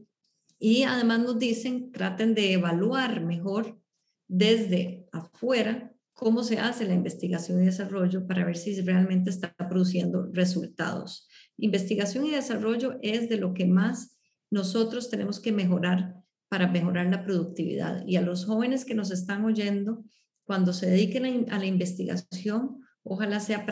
y 0.58 0.82
además 0.82 1.20
nos 1.20 1.38
dicen, 1.38 1.90
traten 1.90 2.34
de 2.34 2.52
evaluar 2.52 3.24
mejor 3.24 3.80
desde 4.28 5.08
afuera 5.10 5.92
cómo 6.12 6.44
se 6.44 6.58
hace 6.58 6.84
la 6.84 6.92
investigación 6.92 7.62
y 7.62 7.64
desarrollo 7.64 8.26
para 8.26 8.44
ver 8.44 8.58
si 8.58 8.78
realmente 8.82 9.30
está 9.30 9.56
produciendo 9.56 10.28
resultados. 10.32 11.26
Investigación 11.56 12.26
y 12.26 12.30
desarrollo 12.30 12.98
es 13.00 13.30
de 13.30 13.38
lo 13.38 13.54
que 13.54 13.64
más 13.64 14.18
nosotros 14.50 15.08
tenemos 15.08 15.40
que 15.40 15.50
mejorar 15.50 16.19
para 16.50 16.66
mejorar 16.66 17.06
la 17.06 17.24
productividad. 17.24 18.04
Y 18.06 18.16
a 18.16 18.22
los 18.22 18.44
jóvenes 18.44 18.84
que 18.84 18.96
nos 18.96 19.12
están 19.12 19.44
oyendo, 19.44 20.04
cuando 20.44 20.72
se 20.72 20.90
dediquen 20.90 21.48
a 21.50 21.58
la 21.60 21.66
investigación, 21.66 22.80
ojalá 23.04 23.38
sea 23.38 23.64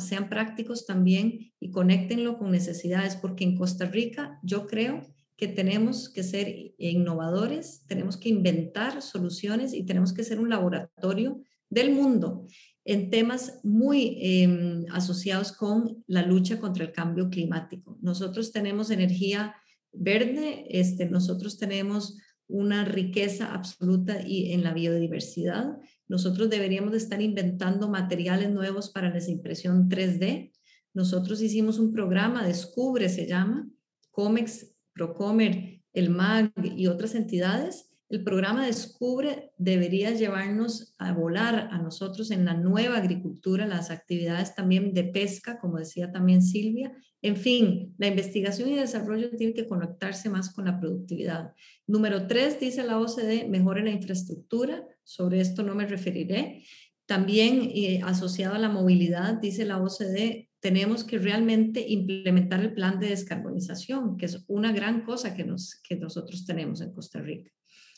sean 0.00 0.28
prácticos 0.28 0.84
también 0.84 1.50
y 1.58 1.70
conéctenlo 1.70 2.38
con 2.38 2.52
necesidades, 2.52 3.16
porque 3.16 3.44
en 3.44 3.56
Costa 3.56 3.86
Rica 3.86 4.38
yo 4.42 4.66
creo 4.66 5.00
que 5.38 5.48
tenemos 5.48 6.10
que 6.10 6.22
ser 6.22 6.74
innovadores, 6.76 7.84
tenemos 7.86 8.18
que 8.18 8.28
inventar 8.28 9.00
soluciones 9.00 9.72
y 9.72 9.84
tenemos 9.84 10.12
que 10.12 10.22
ser 10.22 10.38
un 10.38 10.50
laboratorio 10.50 11.40
del 11.70 11.92
mundo 11.92 12.46
en 12.84 13.08
temas 13.08 13.60
muy 13.64 14.18
em, 14.20 14.84
asociados 14.92 15.52
con 15.52 16.04
la 16.06 16.22
lucha 16.22 16.60
contra 16.60 16.84
el 16.84 16.92
cambio 16.92 17.30
climático. 17.30 17.98
Nosotros 18.02 18.52
tenemos 18.52 18.90
energía 18.90 19.56
verde, 19.90 20.66
este, 20.68 21.06
nosotros 21.06 21.58
tenemos 21.58 22.18
una 22.48 22.84
riqueza 22.84 23.52
absoluta 23.52 24.22
y 24.26 24.52
en 24.52 24.62
la 24.62 24.72
biodiversidad. 24.72 25.78
Nosotros 26.08 26.48
deberíamos 26.48 26.92
de 26.92 26.98
estar 26.98 27.20
inventando 27.20 27.88
materiales 27.88 28.50
nuevos 28.50 28.90
para 28.90 29.10
la 29.10 29.20
impresión 29.28 29.88
3D. 29.88 30.52
Nosotros 30.94 31.42
hicimos 31.42 31.78
un 31.78 31.92
programa, 31.92 32.46
Descubre 32.46 33.08
se 33.08 33.26
llama, 33.26 33.68
COMEX, 34.10 34.74
Procomer, 34.92 35.80
el 35.92 36.10
MAG 36.10 36.52
y 36.76 36.86
otras 36.86 37.14
entidades. 37.14 37.90
El 38.08 38.22
programa 38.22 38.66
Descubre 38.66 39.50
debería 39.58 40.12
llevarnos 40.12 40.94
a 40.98 41.12
volar 41.12 41.68
a 41.72 41.78
nosotros 41.78 42.30
en 42.30 42.44
la 42.44 42.54
nueva 42.54 42.98
agricultura, 42.98 43.66
las 43.66 43.90
actividades 43.90 44.54
también 44.54 44.94
de 44.94 45.04
pesca, 45.04 45.58
como 45.58 45.78
decía 45.78 46.12
también 46.12 46.40
Silvia, 46.40 46.92
en 47.22 47.36
fin, 47.36 47.94
la 47.98 48.06
investigación 48.06 48.68
y 48.68 48.76
desarrollo 48.76 49.30
tiene 49.36 49.52
que 49.54 49.66
conectarse 49.66 50.28
más 50.28 50.52
con 50.52 50.66
la 50.66 50.78
productividad. 50.78 51.54
Número 51.86 52.28
tres, 52.28 52.60
dice 52.60 52.84
la 52.84 53.00
OCDE, 53.00 53.48
mejore 53.48 53.82
la 53.82 53.90
infraestructura. 53.90 54.86
Sobre 55.02 55.40
esto 55.40 55.64
no 55.64 55.74
me 55.74 55.86
referiré. 55.86 56.62
También 57.06 57.70
eh, 57.74 58.00
asociado 58.04 58.54
a 58.54 58.60
la 58.60 58.68
movilidad, 58.68 59.34
dice 59.34 59.64
la 59.64 59.82
OCDE, 59.82 60.50
tenemos 60.60 61.02
que 61.02 61.18
realmente 61.18 61.84
implementar 61.88 62.60
el 62.60 62.74
plan 62.74 63.00
de 63.00 63.08
descarbonización, 63.08 64.16
que 64.16 64.26
es 64.26 64.44
una 64.46 64.72
gran 64.72 65.04
cosa 65.04 65.34
que, 65.34 65.44
nos, 65.44 65.80
que 65.82 65.96
nosotros 65.96 66.44
tenemos 66.44 66.80
en 66.80 66.92
Costa 66.92 67.20
Rica. 67.20 67.50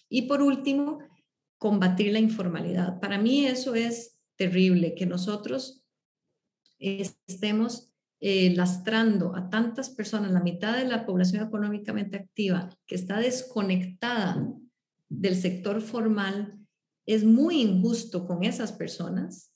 Y 0.08 0.22
por 0.22 0.42
último, 0.42 1.00
combatir 1.58 2.12
la 2.12 2.20
informalidad. 2.20 3.00
Para 3.00 3.18
mí 3.18 3.44
eso 3.46 3.74
es 3.74 4.18
terrible, 4.36 4.94
que 4.94 5.06
nosotros 5.06 5.84
estemos 6.78 7.92
eh, 8.20 8.54
lastrando 8.54 9.34
a 9.36 9.50
tantas 9.50 9.90
personas, 9.90 10.32
la 10.32 10.40
mitad 10.40 10.76
de 10.76 10.86
la 10.86 11.06
población 11.06 11.46
económicamente 11.46 12.16
activa, 12.16 12.70
que 12.86 12.94
está 12.94 13.18
desconectada 13.18 14.52
del 15.08 15.36
sector 15.36 15.80
formal, 15.80 16.58
es 17.06 17.24
muy 17.24 17.60
injusto 17.60 18.26
con 18.26 18.44
esas 18.44 18.72
personas, 18.72 19.52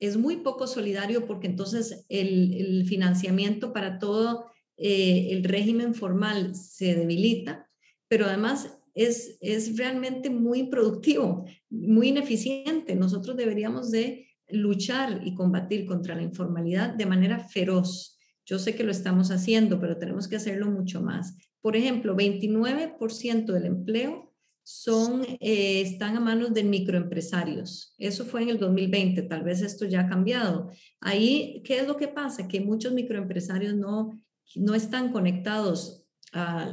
es 0.00 0.16
muy 0.16 0.38
poco 0.38 0.66
solidario 0.66 1.26
porque 1.26 1.46
entonces 1.46 2.04
el, 2.08 2.84
financiamiento 2.86 3.72
para 3.72 3.98
todo 3.98 4.50
eh, 4.76 5.28
el 5.30 5.44
régimen 5.44 5.94
formal 5.94 6.54
se 6.54 6.94
debilita, 6.94 7.70
pero 8.08 8.26
además 8.26 8.75
es, 8.96 9.36
es 9.40 9.76
realmente 9.76 10.30
muy 10.30 10.64
productivo, 10.64 11.44
muy 11.70 12.08
ineficiente. 12.08 12.96
Nosotros 12.96 13.36
deberíamos 13.36 13.90
de 13.90 14.26
luchar 14.48 15.20
y 15.24 15.34
combatir 15.34 15.86
contra 15.86 16.14
la 16.14 16.22
informalidad 16.22 16.94
de 16.94 17.06
manera 17.06 17.38
feroz. 17.38 18.18
Yo 18.46 18.58
sé 18.58 18.74
que 18.74 18.84
lo 18.84 18.90
estamos 18.90 19.30
haciendo, 19.30 19.78
pero 19.80 19.98
tenemos 19.98 20.28
que 20.28 20.36
hacerlo 20.36 20.70
mucho 20.70 21.02
más. 21.02 21.36
Por 21.60 21.76
ejemplo, 21.76 22.16
29% 22.16 23.52
del 23.52 23.66
empleo 23.66 24.32
son, 24.62 25.24
eh, 25.40 25.82
están 25.82 26.16
a 26.16 26.20
manos 26.20 26.54
de 26.54 26.64
microempresarios. 26.64 27.94
Eso 27.98 28.24
fue 28.24 28.42
en 28.42 28.48
el 28.48 28.58
2020, 28.58 29.22
tal 29.22 29.42
vez 29.42 29.60
esto 29.60 29.84
ya 29.84 30.00
ha 30.00 30.08
cambiado. 30.08 30.70
Ahí, 31.00 31.62
¿qué 31.64 31.80
es 31.80 31.86
lo 31.86 31.96
que 31.96 32.08
pasa? 32.08 32.48
Que 32.48 32.60
muchos 32.60 32.94
microempresarios 32.94 33.74
no, 33.74 34.12
no 34.54 34.74
están 34.74 35.12
conectados 35.12 36.05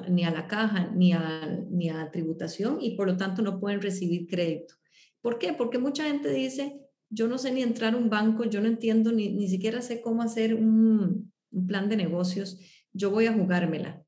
ni 0.10 0.24
a 0.24 0.32
la 0.32 0.48
caja 0.48 0.92
ni 0.96 1.14
a, 1.14 1.60
ni 1.70 1.90
a 1.90 2.12
tributación 2.12 2.78
y 2.82 2.96
por 2.96 3.08
lo 3.08 3.18
tanto 3.18 3.42
no 3.42 3.60
pueden 3.60 3.82
recibir 3.82 4.28
crédito. 4.28 4.76
¿Por 5.22 5.40
qué? 5.40 5.54
Porque 5.54 5.80
mucha 5.80 6.06
gente 6.06 6.30
dice, 6.30 6.82
yo 7.10 7.28
no 7.28 7.38
sé 7.38 7.52
ni 7.52 7.62
entrar 7.62 7.94
a 7.94 7.98
un 7.98 8.10
banco, 8.10 8.44
yo 8.46 8.60
no 8.60 8.68
entiendo, 8.68 9.12
ni, 9.12 9.30
ni 9.30 9.48
siquiera 9.48 9.82
sé 9.82 10.02
cómo 10.02 10.22
hacer 10.22 10.56
un, 10.56 11.32
plan 11.68 11.88
de 11.88 11.96
negocios, 11.96 12.60
yo 12.94 13.12
voy 13.12 13.28
a 13.28 13.34
jugármela. 13.34 14.04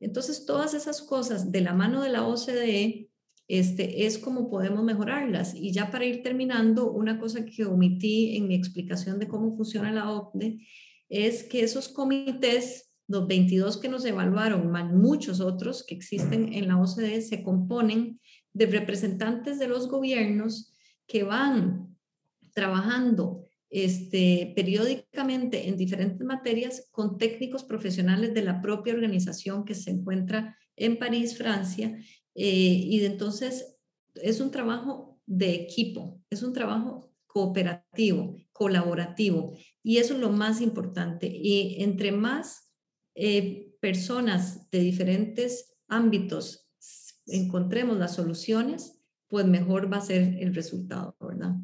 Entonces, 0.00 0.44
todas 0.44 0.74
esas 0.74 1.00
cosas 1.00 1.50
de 1.50 1.62
la 1.62 1.72
mano 1.72 2.02
de 2.02 2.10
la 2.10 2.26
OCDE 2.26 3.08
este, 3.48 4.04
es 4.06 4.18
como 4.18 4.50
podemos 4.50 4.84
mejorarlas. 4.84 5.54
Y 5.54 5.72
ya 5.72 5.90
para 5.90 6.04
ir 6.04 6.22
terminando, 6.22 6.92
una 6.92 7.18
cosa 7.18 7.46
que 7.46 7.64
omití 7.64 8.36
en 8.36 8.48
mi 8.48 8.54
explicación 8.54 9.18
de 9.18 9.28
cómo 9.28 9.56
funciona 9.56 9.92
la 9.92 10.12
OCDE 10.12 10.58
es 11.08 11.44
que 11.44 11.62
esos 11.62 11.88
comités, 11.88 12.92
los 13.06 13.26
22 13.26 13.78
que 13.78 13.88
nos 13.88 14.04
evaluaron, 14.04 14.70
más 14.70 14.92
muchos 14.92 15.40
otros 15.40 15.84
que 15.84 15.94
existen 15.94 16.52
en 16.52 16.68
la 16.68 16.80
OCDE, 16.80 17.20
se 17.20 17.42
componen 17.42 18.20
de 18.52 18.66
representantes 18.66 19.58
de 19.58 19.68
los 19.68 19.88
gobiernos 19.88 20.74
que 21.06 21.22
van 21.22 21.96
trabajando 22.52 23.44
este, 23.68 24.52
periódicamente 24.54 25.68
en 25.68 25.76
diferentes 25.76 26.24
materias 26.24 26.88
con 26.92 27.18
técnicos 27.18 27.64
profesionales 27.64 28.32
de 28.32 28.42
la 28.42 28.62
propia 28.62 28.94
organización 28.94 29.64
que 29.64 29.74
se 29.74 29.90
encuentra 29.90 30.56
en 30.76 30.98
París, 30.98 31.36
Francia. 31.36 31.98
Eh, 32.34 32.46
y 32.46 33.04
entonces 33.04 33.76
es 34.14 34.40
un 34.40 34.50
trabajo 34.50 35.20
de 35.26 35.54
equipo, 35.54 36.20
es 36.30 36.42
un 36.42 36.52
trabajo 36.52 37.10
cooperativo, 37.26 38.36
colaborativo. 38.52 39.56
Y 39.82 39.96
eso 39.98 40.14
es 40.14 40.20
lo 40.20 40.30
más 40.30 40.60
importante. 40.60 41.26
Y 41.26 41.82
entre 41.82 42.12
más 42.12 42.63
eh, 43.14 43.76
personas 43.80 44.70
de 44.70 44.80
diferentes 44.80 45.76
ámbitos 45.88 46.68
encontremos 47.26 47.96
las 47.96 48.14
soluciones, 48.14 49.00
pues 49.28 49.46
mejor 49.46 49.92
va 49.92 49.98
a 49.98 50.02
ser 50.02 50.36
el 50.40 50.54
resultado, 50.54 51.16
¿verdad? 51.20 51.56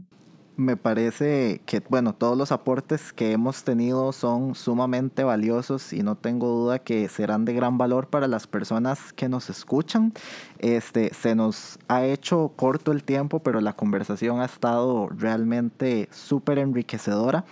me 0.60 0.76
parece 0.76 1.62
que, 1.64 1.80
bueno, 1.88 2.14
todos 2.14 2.36
los 2.36 2.52
aportes 2.52 3.12
que 3.14 3.32
hemos 3.32 3.64
tenido 3.64 4.12
son 4.12 4.54
sumamente 4.54 5.24
valiosos 5.24 5.92
y 5.94 6.02
no 6.02 6.16
tengo 6.16 6.48
duda 6.48 6.80
que 6.80 7.08
serán 7.08 7.46
de 7.46 7.54
gran 7.54 7.78
valor 7.78 8.08
para 8.08 8.28
las 8.28 8.46
personas 8.46 9.12
que 9.14 9.28
nos 9.28 9.48
escuchan. 9.48 10.12
Este, 10.58 11.14
se 11.14 11.34
nos 11.34 11.78
ha 11.88 12.04
hecho 12.04 12.52
corto 12.56 12.92
el 12.92 13.04
tiempo, 13.04 13.40
pero 13.40 13.60
la 13.62 13.72
conversación 13.72 14.40
ha 14.40 14.44
estado 14.44 15.08
realmente 15.08 16.08
súper 16.12 16.58
enriquecedora. 16.58 17.46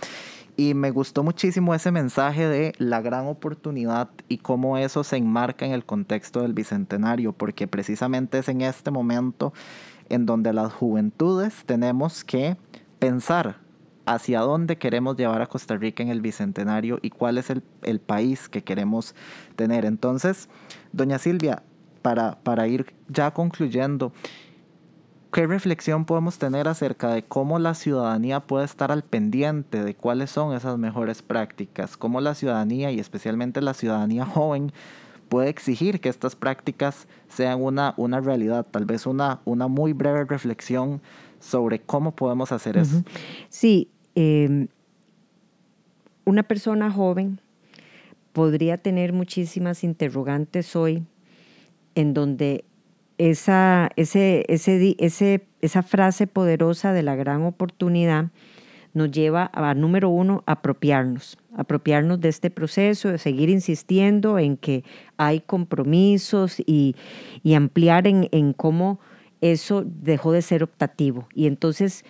Y 0.59 0.75
me 0.75 0.91
gustó 0.91 1.23
muchísimo 1.23 1.73
ese 1.73 1.93
mensaje 1.93 2.49
de 2.49 2.73
la 2.79 3.01
gran 3.01 3.29
oportunidad 3.29 4.11
y 4.29 4.39
cómo 4.39 4.77
eso 4.77 5.05
se 5.05 5.17
enmarca 5.17 5.65
en 5.65 5.71
el 5.71 5.85
contexto 5.85 6.43
del 6.43 6.53
Bicentenario, 6.53 7.33
porque 7.33 7.69
precisamente 7.69 8.39
es 8.39 8.49
en 8.49 8.63
este 8.63 8.91
momento 8.91 9.53
en 10.09 10.27
donde 10.27 10.53
las 10.53 10.73
juventudes 10.73 11.63
tenemos 11.65 12.25
que 12.25 12.57
pensar 12.99 13.59
hacia 14.05 14.41
dónde 14.41 14.79
queremos 14.79 15.17
llevar 15.17 15.43
a 15.43 15.47
Costa 15.47 15.77
Rica 15.77 16.03
en 16.03 16.09
el 16.09 16.21
Bicentenario 16.21 16.99
y 17.03 17.11
cuál 17.11 17.39
es 17.39 17.51
el, 17.51 18.01
país 18.01 18.49
que 18.49 18.65
queremos 18.65 19.15
tener. 19.55 19.85
Entonces, 19.85 20.49
doña 20.91 21.21
Silvia, 21.21 21.63
para, 22.03 22.41
para 22.41 22.67
ir 22.67 22.97
ya 23.07 23.31
concluyendo, 23.31 24.13
¿qué 25.33 25.47
reflexión 25.47 26.05
podemos 26.05 26.39
tener 26.39 26.69
acerca 26.69 27.13
de 27.13 27.23
cómo 27.23 27.59
la 27.59 27.75
ciudadanía 27.75 28.41
puede 28.41 28.65
estar 28.65 28.91
al 28.91 29.03
pendiente 29.03 29.83
de 29.83 29.95
cuáles 29.95 30.31
son 30.31 30.55
esas 30.55 30.79
mejores 30.79 31.23
prácticas? 31.23 31.97
¿Cómo 31.97 32.21
la 32.21 32.35
ciudadanía 32.35 32.91
y 32.91 33.01
especialmente 33.01 33.61
la 33.61 33.75
ciudadanía 33.75 34.25
joven 34.27 34.73
puede 35.29 35.51
exigir 35.51 36.01
que 36.01 36.09
estas 36.09 36.37
prácticas 36.37 37.07
sean 37.29 37.63
una, 37.63 37.95
una 37.97 38.21
realidad? 38.21 38.67
Tal 38.71 38.85
vez 38.85 39.07
una, 39.07 39.41
una 39.45 39.69
muy 39.69 39.93
breve 39.93 40.25
reflexión 40.25 41.01
sobre 41.41 41.81
cómo 41.81 42.15
podemos 42.15 42.51
hacer 42.53 42.77
eso. 42.77 43.03
Sí, 43.49 43.89
em, 44.15 44.69
una 46.25 46.43
persona 46.43 46.91
joven 46.91 47.41
podría 48.33 48.79
tener 48.79 49.13
muchísimas 49.13 49.85
interrogantes 49.85 50.75
hoy 50.77 51.05
en 51.95 52.15
donde 52.15 52.65
esa, 53.19 53.91
ese, 53.97 54.45
ese, 54.49 54.97
ese, 54.99 55.47
esa 55.61 55.83
frase 55.83 56.27
poderosa 56.27 56.93
de 56.93 57.03
la 57.03 57.17
gran 57.17 57.43
oportunidad 57.43 58.31
nos 58.95 59.11
lleva 59.11 59.51
a, 59.53 59.75
número 59.75 60.09
uno, 60.09 60.43
apropiarnos, 60.47 61.37
apropiarnos 61.57 62.21
de 62.21 62.29
este 62.29 62.51
proceso, 62.51 63.11
de 63.11 63.19
seguir 63.19 63.51
insistiendo 63.51 64.39
en 64.39 64.57
que 64.57 64.85
hay 65.17 65.41
compromisos 65.41 66.61
y, 66.61 66.97
y 67.43 67.55
ampliar 67.55 68.07
en, 68.07 68.29
en 68.33 68.53
cómo 68.53 68.99
eso 69.41 69.85
dejó 69.85 70.33
de 70.33 70.43
ser 70.43 70.63
optativo. 70.63 71.29
Y 71.35 71.47
entonces, 71.47 72.05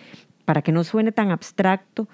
para 0.45 0.61
que 0.61 0.71
no 0.71 0.83
suene 0.83 1.11
tan 1.11 1.31
abstracto, 1.31 2.07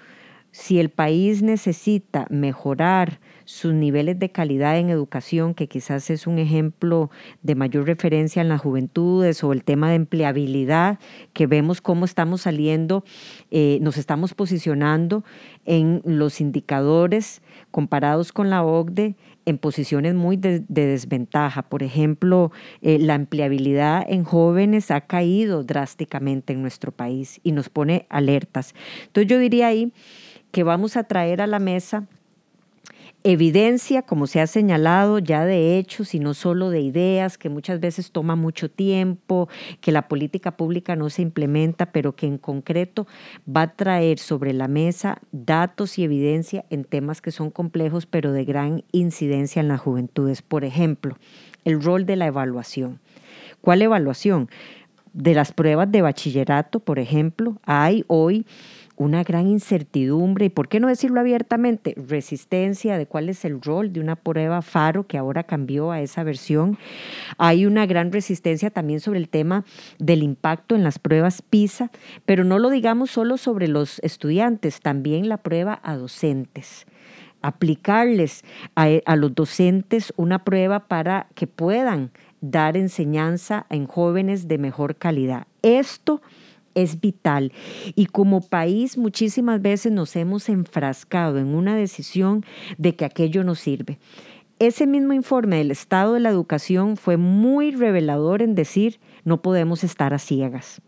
si 0.56 0.80
el 0.80 0.88
país 0.88 1.42
necesita 1.42 2.26
mejorar 2.30 3.20
sus 3.44 3.74
niveles 3.74 4.18
de 4.18 4.30
calidad 4.30 4.78
en 4.78 4.88
educación, 4.88 5.52
que 5.52 5.68
quizás 5.68 6.08
es 6.08 6.26
un 6.26 6.38
ejemplo 6.38 7.10
de 7.42 7.54
mayor 7.54 7.84
referencia 7.86 8.40
en 8.40 8.48
las 8.48 8.62
juventudes, 8.62 9.44
o 9.44 9.52
el 9.52 9.64
tema 9.64 9.90
de 9.90 9.96
empleabilidad, 9.96 10.98
que 11.34 11.46
vemos 11.46 11.82
cómo 11.82 12.06
estamos 12.06 12.40
saliendo, 12.40 13.04
eh, 13.50 13.78
nos 13.82 13.98
estamos 13.98 14.32
posicionando 14.32 15.24
en 15.66 16.00
los 16.06 16.40
indicadores 16.40 17.42
comparados 17.70 18.32
con 18.32 18.48
la 18.48 18.64
OCDE 18.64 19.14
en 19.44 19.58
posiciones 19.58 20.14
muy 20.14 20.38
de, 20.38 20.64
desventaja. 20.68 21.68
Por 21.68 21.82
ejemplo, 21.82 22.50
eh, 22.80 22.98
la 22.98 23.14
empleabilidad 23.14 24.06
en 24.08 24.24
jóvenes 24.24 24.90
ha 24.90 25.02
caído 25.02 25.64
drásticamente 25.64 26.54
en 26.54 26.62
nuestro 26.62 26.92
país 26.92 27.40
y 27.42 27.52
nos 27.52 27.68
pone 27.68 28.06
alertas. 28.08 28.74
Entonces 29.04 29.30
yo 29.30 29.38
diría 29.38 29.66
ahí 29.66 29.92
que 30.56 30.62
vamos 30.62 30.96
a 30.96 31.04
traer 31.04 31.42
a 31.42 31.46
la 31.46 31.58
mesa 31.58 32.06
evidencia, 33.24 34.00
como 34.00 34.26
se 34.26 34.40
ha 34.40 34.46
señalado 34.46 35.18
ya 35.18 35.44
de 35.44 35.76
hechos 35.76 36.14
y 36.14 36.18
no 36.18 36.32
solo 36.32 36.70
de 36.70 36.80
ideas, 36.80 37.36
que 37.36 37.50
muchas 37.50 37.78
veces 37.78 38.10
toma 38.10 38.36
mucho 38.36 38.70
tiempo, 38.70 39.50
que 39.82 39.92
la 39.92 40.08
política 40.08 40.56
pública 40.56 40.96
no 40.96 41.10
se 41.10 41.20
implementa, 41.20 41.92
pero 41.92 42.16
que 42.16 42.26
en 42.26 42.38
concreto 42.38 43.06
va 43.46 43.60
a 43.62 43.72
traer 43.74 44.18
sobre 44.18 44.54
la 44.54 44.66
mesa 44.66 45.18
datos 45.30 45.98
y 45.98 46.04
evidencia 46.04 46.64
en 46.70 46.84
temas 46.84 47.20
que 47.20 47.32
son 47.32 47.50
complejos, 47.50 48.06
pero 48.06 48.32
de 48.32 48.46
gran 48.46 48.82
incidencia 48.92 49.60
en 49.60 49.68
las 49.68 49.82
juventudes. 49.82 50.40
Por 50.40 50.64
ejemplo, 50.64 51.18
el 51.66 51.82
rol 51.82 52.06
de 52.06 52.16
la 52.16 52.28
evaluación. 52.28 52.98
¿Cuál 53.60 53.82
evaluación? 53.82 54.48
De 55.12 55.34
las 55.34 55.52
pruebas 55.52 55.92
de 55.92 56.00
bachillerato, 56.00 56.80
por 56.80 56.98
ejemplo, 56.98 57.58
hay 57.66 58.06
hoy 58.06 58.46
una 58.96 59.22
gran 59.22 59.46
incertidumbre 59.46 60.46
y, 60.46 60.48
¿por 60.48 60.68
qué 60.68 60.80
no 60.80 60.88
decirlo 60.88 61.20
abiertamente? 61.20 61.94
Resistencia 61.96 62.98
de 62.98 63.06
cuál 63.06 63.28
es 63.28 63.44
el 63.44 63.60
rol 63.60 63.92
de 63.92 64.00
una 64.00 64.16
prueba 64.16 64.62
FARO 64.62 65.06
que 65.06 65.18
ahora 65.18 65.44
cambió 65.44 65.90
a 65.90 66.00
esa 66.00 66.24
versión. 66.24 66.78
Hay 67.38 67.66
una 67.66 67.86
gran 67.86 68.12
resistencia 68.12 68.70
también 68.70 69.00
sobre 69.00 69.18
el 69.18 69.28
tema 69.28 69.64
del 69.98 70.22
impacto 70.22 70.74
en 70.74 70.82
las 70.82 70.98
pruebas 70.98 71.42
PISA, 71.42 71.90
pero 72.24 72.44
no 72.44 72.58
lo 72.58 72.70
digamos 72.70 73.10
solo 73.10 73.36
sobre 73.36 73.68
los 73.68 73.98
estudiantes, 74.00 74.80
también 74.80 75.28
la 75.28 75.38
prueba 75.38 75.80
a 75.82 75.96
docentes 75.96 76.86
aplicarles 77.42 78.44
a, 78.74 78.88
a 79.04 79.14
los 79.14 79.32
docentes 79.34 80.12
una 80.16 80.42
prueba 80.42 80.88
para 80.88 81.28
que 81.34 81.46
puedan 81.46 82.10
dar 82.40 82.76
enseñanza 82.76 83.66
en 83.70 83.86
jóvenes 83.86 84.48
de 84.48 84.58
mejor 84.58 84.96
calidad. 84.96 85.46
Esto 85.62 86.22
es 86.76 87.00
vital. 87.00 87.52
Y 87.96 88.06
como 88.06 88.40
país 88.40 88.96
muchísimas 88.96 89.60
veces 89.60 89.90
nos 89.90 90.14
hemos 90.14 90.48
enfrascado 90.48 91.38
en 91.38 91.48
una 91.48 91.74
decisión 91.74 92.44
de 92.78 92.94
que 92.94 93.04
aquello 93.04 93.42
no 93.42 93.56
sirve. 93.56 93.98
Ese 94.58 94.86
mismo 94.86 95.12
informe 95.12 95.56
del 95.56 95.70
estado 95.70 96.14
de 96.14 96.20
la 96.20 96.30
educación 96.30 96.96
fue 96.96 97.16
muy 97.16 97.72
revelador 97.72 98.40
en 98.40 98.54
decir 98.54 99.00
no 99.24 99.42
podemos 99.42 99.84
estar 99.84 100.14
a 100.14 100.18
ciegas. 100.18 100.80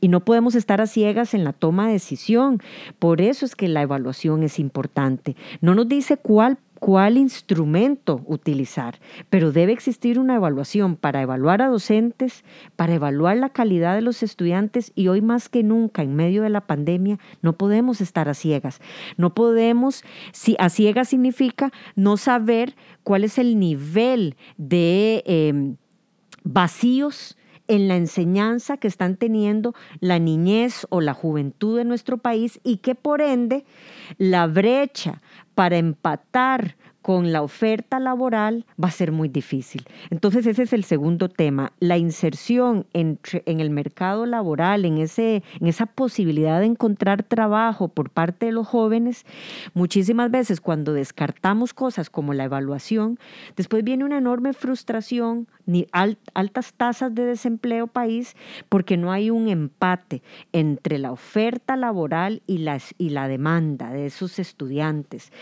Y 0.00 0.08
no 0.08 0.24
podemos 0.24 0.54
estar 0.54 0.80
a 0.80 0.86
ciegas 0.86 1.34
en 1.34 1.44
la 1.44 1.52
toma 1.52 1.86
de 1.86 1.94
decisión. 1.94 2.60
Por 2.98 3.20
eso 3.20 3.44
es 3.44 3.56
que 3.56 3.68
la 3.68 3.82
evaluación 3.82 4.42
es 4.42 4.58
importante. 4.58 5.36
No 5.60 5.74
nos 5.74 5.88
dice 5.88 6.16
cuál 6.16 6.58
cuál 6.80 7.18
instrumento 7.18 8.22
utilizar, 8.26 8.98
pero 9.28 9.52
debe 9.52 9.72
existir 9.72 10.18
una 10.18 10.34
evaluación 10.34 10.96
para 10.96 11.22
evaluar 11.22 11.62
a 11.62 11.68
docentes, 11.68 12.42
para 12.74 12.94
evaluar 12.94 13.36
la 13.36 13.50
calidad 13.50 13.94
de 13.94 14.00
los 14.00 14.22
estudiantes 14.22 14.90
y 14.94 15.08
hoy 15.08 15.20
más 15.20 15.48
que 15.48 15.62
nunca 15.62 16.02
en 16.02 16.16
medio 16.16 16.42
de 16.42 16.48
la 16.48 16.62
pandemia 16.62 17.18
no 17.42 17.52
podemos 17.52 18.00
estar 18.00 18.28
a 18.30 18.34
ciegas. 18.34 18.80
No 19.18 19.34
podemos, 19.34 20.02
si 20.32 20.56
a 20.58 20.70
ciegas 20.70 21.10
significa 21.10 21.70
no 21.96 22.16
saber 22.16 22.74
cuál 23.04 23.24
es 23.24 23.38
el 23.38 23.58
nivel 23.58 24.36
de 24.56 25.22
em, 25.26 25.76
vacíos 26.42 27.36
en 27.70 27.86
la 27.86 27.94
enseñanza 27.94 28.78
que 28.78 28.88
están 28.88 29.16
teniendo 29.16 29.74
la 30.00 30.18
niñez 30.18 30.88
o 30.90 31.00
la 31.00 31.14
juventud 31.14 31.78
de 31.78 31.84
nuestro 31.84 32.18
país 32.18 32.58
y 32.64 32.78
que 32.78 32.96
por 32.96 33.22
ende 33.22 33.64
la 34.18 34.48
brecha 34.48 35.22
para 35.54 35.78
empatar 35.78 36.76
con 37.10 37.32
la 37.32 37.42
oferta 37.42 37.98
laboral 37.98 38.66
va 38.80 38.86
a 38.86 38.92
ser 38.92 39.10
muy 39.10 39.28
difícil. 39.28 39.82
Entonces 40.10 40.46
ese 40.46 40.62
es 40.62 40.72
el 40.72 40.84
segundo 40.84 41.28
tema, 41.28 41.72
la 41.80 41.98
inserción 41.98 42.86
en, 42.92 43.18
en 43.46 43.58
el 43.58 43.70
mercado 43.70 44.26
laboral, 44.26 44.84
en, 44.84 44.98
ese, 44.98 45.42
en 45.60 45.66
esa 45.66 45.86
posibilidad 45.86 46.60
de 46.60 46.66
encontrar 46.66 47.24
trabajo 47.24 47.88
por 47.88 48.10
parte 48.10 48.46
de 48.46 48.52
los 48.52 48.68
jóvenes. 48.68 49.26
Muchísimas 49.74 50.30
veces 50.30 50.60
cuando 50.60 50.92
descartamos 50.92 51.74
cosas 51.74 52.10
como 52.10 52.32
la 52.32 52.44
evaluación, 52.44 53.18
después 53.56 53.82
viene 53.82 54.04
una 54.04 54.18
enorme 54.18 54.52
frustración, 54.52 55.48
ni 55.66 55.86
altas 55.92 56.74
tasas 56.74 57.12
de 57.12 57.24
desempleo 57.24 57.88
país, 57.88 58.36
porque 58.68 58.96
no 58.96 59.10
hay 59.10 59.30
un 59.30 59.48
empate 59.48 60.22
entre 60.52 60.98
la 60.98 61.10
oferta 61.10 61.76
laboral 61.76 62.42
y, 62.46 62.58
las, 62.58 62.94
y 62.98 63.10
la 63.10 63.26
demanda 63.26 63.90
de 63.90 64.06
esos 64.06 64.38
estudiantes. 64.38 65.32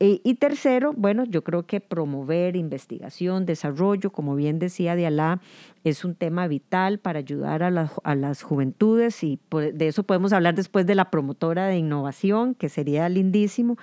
Eh, 0.00 0.20
y 0.22 0.34
tercero, 0.34 0.92
bueno, 0.96 1.07
yo 1.28 1.44
creo 1.44 1.66
que 1.66 1.80
promover 1.80 2.56
investigación, 2.56 3.46
desarrollo, 3.46 4.10
como 4.10 4.34
bien 4.34 4.58
decía 4.58 4.94
Dialá, 4.94 5.40
es 5.84 6.04
un 6.04 6.14
tema 6.14 6.46
vital 6.46 6.98
para 6.98 7.20
ayudar 7.20 7.62
a, 7.62 7.70
las 8.14 8.42
juventudes 8.42 9.22
y 9.24 9.38
de 9.50 9.88
eso 9.88 10.02
podemos 10.02 10.32
hablar 10.32 10.54
después 10.54 10.86
de 10.86 10.94
la 10.94 11.10
promotora 11.10 11.66
de 11.66 11.78
innovación, 11.78 12.54
que 12.54 12.68
sería 12.68 13.08
lindísimo. 13.08 13.76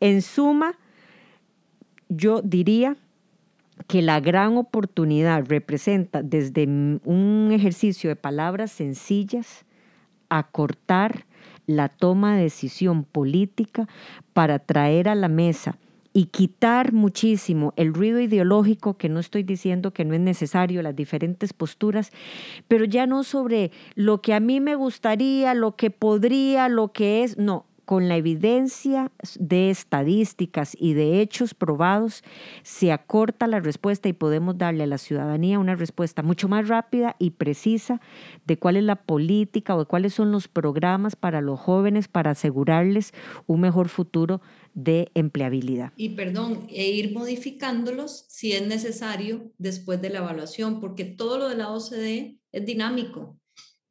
En 0.00 0.22
suma, 0.22 0.78
yo 2.08 2.40
diría 2.42 2.96
que 3.86 4.02
la 4.02 4.20
gran 4.20 4.56
oportunidad 4.56 5.44
representa 5.46 6.22
desde 6.22 6.64
un 6.66 7.50
ejercicio 7.52 8.08
de 8.08 8.16
palabras 8.16 8.70
sencillas, 8.72 9.64
acortar 10.28 11.26
la 11.66 11.88
toma 11.88 12.36
de 12.36 12.44
decisión 12.44 13.04
política 13.04 13.88
para 14.32 14.58
traer 14.58 15.08
a 15.08 15.14
la 15.14 15.28
mesa 15.28 15.78
y 16.16 16.26
quitar 16.26 16.92
muchísimo 16.92 17.74
el 17.76 17.92
ruido 17.92 18.20
ideológico, 18.20 18.96
que 18.96 19.08
no 19.08 19.18
estoy 19.18 19.42
diciendo 19.42 19.92
que 19.92 20.04
no 20.04 20.14
es 20.14 20.20
necesario, 20.20 20.80
las 20.80 20.94
diferentes 20.94 21.52
posturas, 21.52 22.12
pero 22.68 22.84
ya 22.84 23.06
no 23.06 23.24
sobre 23.24 23.72
lo 23.96 24.22
que 24.22 24.32
a 24.32 24.40
mí 24.40 24.60
me 24.60 24.76
gustaría, 24.76 25.54
lo 25.54 25.74
que 25.74 25.90
podría, 25.90 26.68
lo 26.68 26.92
que 26.92 27.24
es, 27.24 27.36
no, 27.36 27.66
con 27.84 28.08
la 28.08 28.16
evidencia 28.16 29.10
de 29.38 29.70
estadísticas 29.70 30.76
y 30.78 30.94
de 30.94 31.20
hechos 31.20 31.52
probados, 31.52 32.22
se 32.62 32.92
acorta 32.92 33.46
la 33.46 33.60
respuesta 33.60 34.08
y 34.08 34.12
podemos 34.12 34.56
darle 34.56 34.84
a 34.84 34.86
la 34.86 34.98
ciudadanía 34.98 35.58
una 35.58 35.74
respuesta 35.74 36.22
mucho 36.22 36.48
más 36.48 36.68
rápida 36.68 37.16
y 37.18 37.30
precisa 37.30 38.00
de 38.46 38.56
cuál 38.56 38.76
es 38.76 38.84
la 38.84 38.96
política 38.96 39.74
o 39.74 39.80
de 39.80 39.86
cuáles 39.86 40.14
son 40.14 40.32
los 40.32 40.48
programas 40.48 41.16
para 41.16 41.40
los 41.40 41.60
jóvenes 41.60 42.08
para 42.08 42.30
asegurarles 42.30 43.12
un 43.46 43.60
mejor 43.60 43.88
futuro 43.88 44.40
de 44.74 45.10
empleabilidad. 45.14 45.92
Y 45.96 46.10
perdón, 46.10 46.66
e 46.68 46.90
ir 46.90 47.12
modificándolos 47.12 48.26
si 48.28 48.52
es 48.52 48.66
necesario 48.66 49.52
después 49.58 50.02
de 50.02 50.10
la 50.10 50.18
evaluación, 50.18 50.80
porque 50.80 51.04
todo 51.04 51.38
lo 51.38 51.48
de 51.48 51.56
la 51.56 51.70
OCDE 51.70 52.38
es 52.52 52.66
dinámico, 52.66 53.38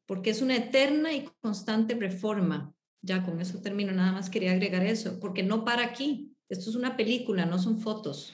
porque 0.05 0.29
es 0.29 0.41
una 0.41 0.57
eterna 0.57 1.13
y 1.13 1.29
constante 1.41 1.95
reforma 1.95 2.75
ya 3.03 3.23
con 3.23 3.39
eso 3.41 3.59
termino, 3.61 3.91
nada 3.91 4.13
más 4.13 4.29
quería 4.29 4.53
agregar 4.53 4.83
eso, 4.83 5.19
porque 5.19 5.43
no 5.43 5.65
para 5.65 5.83
aquí. 5.83 6.33
Esto 6.49 6.69
es 6.69 6.75
una 6.75 6.95
película, 6.95 7.45
no 7.45 7.59
son 7.59 7.79
fotos. 7.79 8.33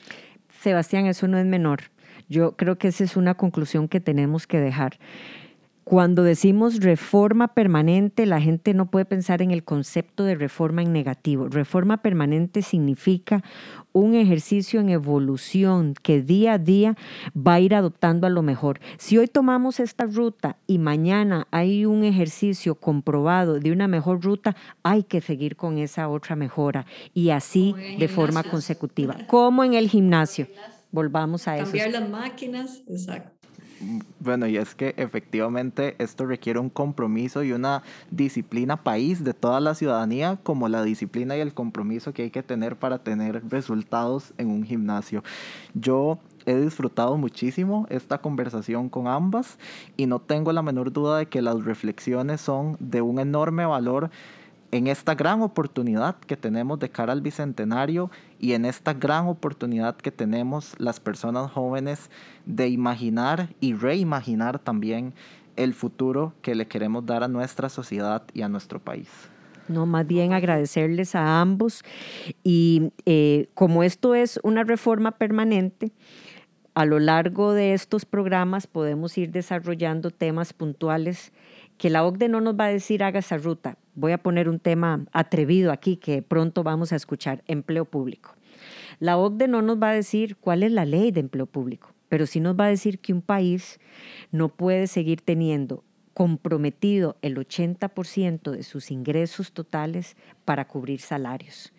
Sebastián, 0.62 1.07
eso 1.07 1.27
no 1.27 1.39
es 1.39 1.45
menor. 1.45 1.91
Yo 2.27 2.55
creo 2.55 2.77
que 2.77 2.89
esa 2.89 3.03
es 3.03 3.17
una 3.17 3.35
conclusión 3.35 3.88
que 3.88 3.99
tenemos 3.99 4.45
que 4.45 4.59
dejar. 4.59 4.99
Cuando 5.89 6.21
decimos 6.21 6.82
reforma 6.82 7.56
permanente, 7.56 8.28
la 8.28 8.39
gente 8.39 8.75
no 8.75 8.91
puede 8.91 9.06
pensar 9.06 9.41
en 9.41 9.49
el 9.49 9.63
concepto 9.63 10.23
de 10.23 10.36
reforma 10.36 10.84
en 10.84 10.93
negativo. 10.93 11.47
Reforma 11.47 12.04
permanente 12.04 12.62
significa 12.62 13.43
un 13.91 14.13
ejercicio 14.13 14.82
en 14.82 14.89
evolución 14.89 15.95
que 15.99 16.21
día 16.21 16.54
a 16.54 16.58
día 16.60 16.95
va 17.36 17.56
a 17.56 17.60
ir 17.60 17.73
adoptando 17.73 18.28
a 18.28 18.30
lo 18.30 18.43
mejor. 18.43 18.80
Si 18.99 19.17
hoy 19.17 19.25
tomamos 19.25 19.80
esta 19.80 20.05
ruta 20.05 20.57
y 20.68 20.78
mañana 20.78 21.47
hay 21.49 21.88
un 21.88 22.03
ejercicio 22.03 22.76
comprobado 22.76 23.59
de 23.59 23.72
una 23.72 23.88
mejor 23.88 24.22
ruta, 24.22 24.55
hay 24.84 25.01
que 25.01 25.22
seguir 25.22 25.55
con 25.55 25.80
esa 25.80 26.07
otra 26.07 26.36
mejora 26.36 26.86
y 27.16 27.32
así 27.32 27.74
de 27.97 28.07
forma 28.07 28.43
consecutiva, 28.43 29.18
como 29.26 29.63
en 29.63 29.74
el 29.74 29.89
gimnasio. 29.89 30.49
Volvamos 30.91 31.47
a 31.47 31.57
eso. 31.57 31.66
Cambiar 31.66 31.89
las 31.89 32.07
máquinas, 32.07 32.84
exacto. 32.88 33.38
Bueno, 34.19 34.47
y 34.47 34.57
es 34.57 34.75
que 34.75 34.93
efectivamente 34.97 35.95
esto 35.99 36.25
requiere 36.25 36.59
un 36.59 36.69
compromiso 36.69 37.43
y 37.43 37.53
una 37.53 37.84
disciplina 38.11 38.84
país 38.84 39.23
de 39.23 39.34
toda 39.34 39.59
la 39.59 39.73
ciudadanía, 39.73 40.38
como 40.43 40.67
la 40.67 40.84
disciplina 40.84 41.38
y 41.38 41.39
el 41.39 41.53
compromiso 41.53 42.13
que 42.13 42.23
hay 42.23 42.30
que 42.30 42.43
tener 42.43 42.75
para 42.75 42.99
tener 42.99 43.41
resultados 43.49 44.34
en 44.38 44.49
un 44.49 44.63
gimnasio. 44.63 45.23
Yo 45.73 46.19
he 46.45 46.55
disfrutado 46.55 47.17
muchísimo 47.17 47.86
esta 47.89 48.17
conversación 48.19 48.89
con 48.89 49.07
ambas 49.07 49.57
y 49.97 50.07
no 50.07 50.19
tengo 50.19 50.51
la 50.51 50.61
menor 50.61 50.91
duda 50.91 51.17
de 51.17 51.27
que 51.27 51.41
las 51.41 51.63
reflexiones 51.63 52.41
son 52.41 52.75
de 52.80 53.01
un 53.01 53.19
enorme 53.19 53.65
valor 53.65 54.09
en 54.72 54.88
esta 54.88 55.15
gran 55.15 55.41
oportunidad 55.41 56.15
que 56.17 56.38
tenemos 56.38 56.80
de 56.80 56.89
cara 56.89 57.13
al 57.13 57.22
Bicentenario 57.22 58.11
y 58.39 58.53
en 58.53 58.65
esta 58.65 58.93
gran 58.93 59.28
oportunidad 59.28 59.95
que 59.95 60.11
tenemos 60.11 60.76
las 60.78 60.99
personas 60.99 61.51
jóvenes 61.51 62.09
de 62.45 62.67
imaginar 62.67 63.49
y 63.59 63.74
reimaginar 63.74 64.59
también 64.59 65.13
el 65.55 65.74
futuro 65.74 66.34
que 66.41 66.55
le 66.55 66.67
queremos 66.67 67.05
dar 67.05 67.24
a 67.24 67.28
nuestra 67.28 67.70
sociedad 67.70 68.24
y 68.34 68.43
a 68.43 68.49
nuestro 68.49 68.80
país. 68.80 69.09
No, 69.67 69.86
más 69.86 70.07
bien 70.07 70.34
agradecerles 70.34 71.15
a 71.15 71.41
ambos 71.41 71.84
y 72.43 72.91
eh, 73.05 73.49
como 73.53 73.84
esto 73.84 74.15
es 74.15 74.39
una 74.43 74.63
reforma 74.63 75.11
permanente, 75.11 75.91
a 76.74 76.86
lo 76.86 76.99
largo 76.99 77.53
de 77.53 77.74
estos 77.74 78.05
programas 78.05 78.65
podemos 78.65 79.17
ir 79.17 79.32
desarrollando 79.32 80.11
temas 80.11 80.53
puntuales 80.53 81.34
que 81.78 81.89
la 81.89 82.03
OCDE 82.05 82.30
no 82.30 82.41
nos 82.41 82.55
va 82.55 82.65
a 82.65 82.70
decir 82.70 83.03
haga 83.03 83.20
esa 83.20 83.38
ruta. 83.38 83.78
Voy 84.00 84.14
a 84.14 84.18
poner 84.18 84.47
un 84.47 84.60
tema 84.60 85.06
atrevido 85.12 85.74
aquí 85.74 85.97
que 85.97 86.22
pronto 86.22 86.64
vamos 86.64 86.93
a 86.93 86.95
escuchar, 86.95 87.43
empleo 87.47 87.84
público. 87.84 88.34
La 89.00 89.18
OCDE 89.18 89.50
no 89.50 89.62
nos 89.62 89.78
va 89.78 89.89
a 89.89 89.93
decir 89.93 90.38
cuál 90.38 90.64
es 90.64 90.72
la 90.72 90.86
ley 90.86 91.12
de 91.12 91.20
empleo 91.20 91.47
público, 91.47 91.93
pero 92.08 92.26
sí 92.26 92.39
nos 92.39 92.58
va 92.58 92.66
a 92.66 92.70
decir 92.70 93.00
que 93.00 93.12
un 93.12 93.22
país 93.22 93.78
no 94.32 94.47
puede 94.47 94.88
seguir 94.88 95.20
teniendo 95.20 95.84
comprometido 96.14 97.18
el 97.22 97.36
80% 97.36 98.52
de 98.52 98.64
sus 98.64 98.89
ingresos 98.89 99.52
totales 99.52 100.16
para 100.45 100.66
cubrir 100.66 101.02
salarios. 101.02 101.74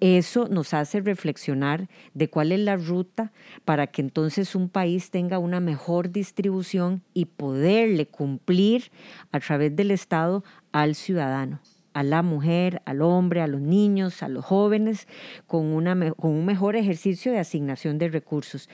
Eso 0.00 0.48
nos 0.48 0.72
hace 0.72 1.00
reflexionar 1.00 1.90
de 2.14 2.30
cuál 2.30 2.52
es 2.52 2.60
la 2.60 2.76
ruta 2.76 3.32
para 3.66 3.86
que 3.86 4.00
entonces 4.00 4.54
un 4.54 4.70
país 4.70 5.10
tenga 5.10 5.38
una 5.38 5.60
mejor 5.60 6.10
distribución 6.10 7.02
y 7.12 7.26
poderle 7.26 8.06
cumplir 8.06 8.90
a 9.30 9.40
través 9.40 9.76
del 9.76 9.90
Estado 9.90 10.42
al 10.72 10.94
ciudadano 10.94 11.60
a 11.92 12.02
la 12.02 12.22
mujer, 12.22 12.82
al 12.84 13.02
hombre, 13.02 13.40
a 13.40 13.46
los 13.46 13.60
niños, 13.60 14.22
a 14.22 14.28
los 14.28 14.44
jóvenes, 14.44 15.06
con, 15.46 15.66
un 15.66 16.44
mejor 16.46 16.76
ejercicio 16.76 17.32
de 17.32 17.38
asignación 17.38 17.98
de 17.98 18.08
recursos. 18.08 18.68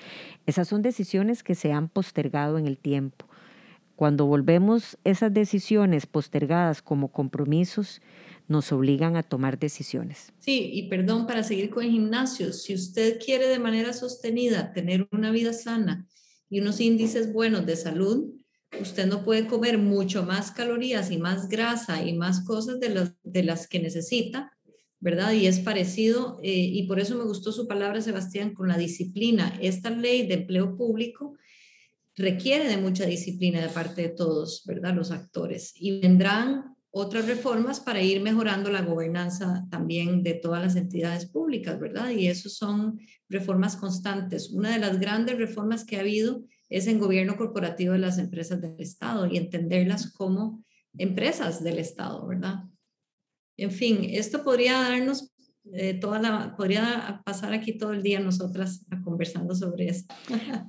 Esas 0.46 0.68
son 0.68 0.82
decisiones 0.82 1.42
que 1.42 1.54
se 1.54 1.72
han 1.72 1.88
postergado 1.88 2.58
en 2.58 2.66
el 2.66 2.78
tiempo. 2.78 3.26
Cuando 3.94 4.26
volvemos 4.26 4.98
esas 5.04 5.32
decisiones 5.32 6.04
postergadas 6.04 6.82
como 6.82 7.08
compromisos, 7.08 8.02
nos 8.46 8.70
obligan 8.70 9.16
a 9.16 9.22
tomar 9.22 9.58
decisiones. 9.58 10.32
Sí, 10.38 10.70
y 10.72 10.88
perdón, 10.88 11.26
para 11.26 11.42
seguir 11.42 11.70
con 11.70 11.84
el 11.84 11.90
gimnasio, 11.90 12.52
si 12.52 12.74
usted 12.74 13.18
quiere 13.18 13.48
de 13.48 13.58
manera 13.58 13.92
sostenida 13.92 14.72
tener 14.72 15.08
una 15.10 15.30
vida 15.30 15.52
sana 15.52 16.06
y 16.50 16.60
unos 16.60 16.80
índices 16.80 17.32
buenos 17.32 17.64
de 17.64 17.74
salud, 17.74 18.34
usted 18.80 19.06
no 19.06 19.24
puede 19.24 19.46
comer 19.46 19.78
mucho 19.78 20.24
más 20.24 20.50
calorías 20.50 21.10
y 21.10 21.18
más 21.18 21.48
grasa 21.48 22.04
y 22.04 22.12
más 22.14 22.44
cosas 22.44 22.80
de 22.80 22.90
las, 22.90 23.12
de 23.22 23.42
las 23.42 23.68
que 23.68 23.80
necesita, 23.80 24.52
¿verdad? 25.00 25.32
Y 25.32 25.46
es 25.46 25.60
parecido, 25.60 26.38
eh, 26.42 26.52
y 26.52 26.86
por 26.86 27.00
eso 27.00 27.16
me 27.16 27.24
gustó 27.24 27.52
su 27.52 27.66
palabra, 27.66 28.00
Sebastián, 28.00 28.54
con 28.54 28.68
la 28.68 28.76
disciplina. 28.76 29.56
Esta 29.60 29.90
ley 29.90 30.26
de 30.26 30.34
empleo 30.34 30.76
público 30.76 31.36
requiere 32.16 32.68
de 32.68 32.78
mucha 32.78 33.06
disciplina 33.06 33.60
de 33.60 33.68
parte 33.68 34.02
de 34.02 34.08
todos, 34.08 34.62
¿verdad? 34.66 34.94
Los 34.94 35.10
actores. 35.10 35.72
Y 35.76 36.00
vendrán 36.00 36.76
otras 36.90 37.26
reformas 37.26 37.78
para 37.78 38.00
ir 38.00 38.22
mejorando 38.22 38.70
la 38.70 38.80
gobernanza 38.80 39.66
también 39.70 40.22
de 40.22 40.32
todas 40.32 40.62
las 40.62 40.76
entidades 40.76 41.26
públicas, 41.26 41.78
¿verdad? 41.78 42.08
Y 42.08 42.28
eso 42.28 42.48
son 42.48 42.98
reformas 43.28 43.76
constantes. 43.76 44.50
Una 44.50 44.70
de 44.70 44.78
las 44.78 44.98
grandes 44.98 45.36
reformas 45.36 45.84
que 45.84 45.98
ha 45.98 46.00
habido 46.00 46.44
es 46.68 46.86
en 46.86 46.98
gobierno 46.98 47.36
corporativo 47.36 47.92
de 47.92 47.98
las 48.00 48.18
empresas 48.18 48.60
del 48.60 48.80
Estado 48.80 49.26
y 49.26 49.36
entenderlas 49.36 50.12
como 50.12 50.64
empresas 50.98 51.62
del 51.62 51.78
Estado, 51.78 52.26
¿verdad? 52.26 52.64
En 53.56 53.70
fin, 53.70 54.00
esto 54.02 54.44
podría 54.44 54.80
darnos 54.80 55.32
eh, 55.72 55.94
toda 55.94 56.20
la, 56.20 56.54
podría 56.56 57.22
pasar 57.24 57.52
aquí 57.52 57.76
todo 57.76 57.92
el 57.92 58.02
día 58.02 58.20
nosotras 58.20 58.84
conversando 59.02 59.54
sobre 59.54 59.88
esto. 59.88 60.14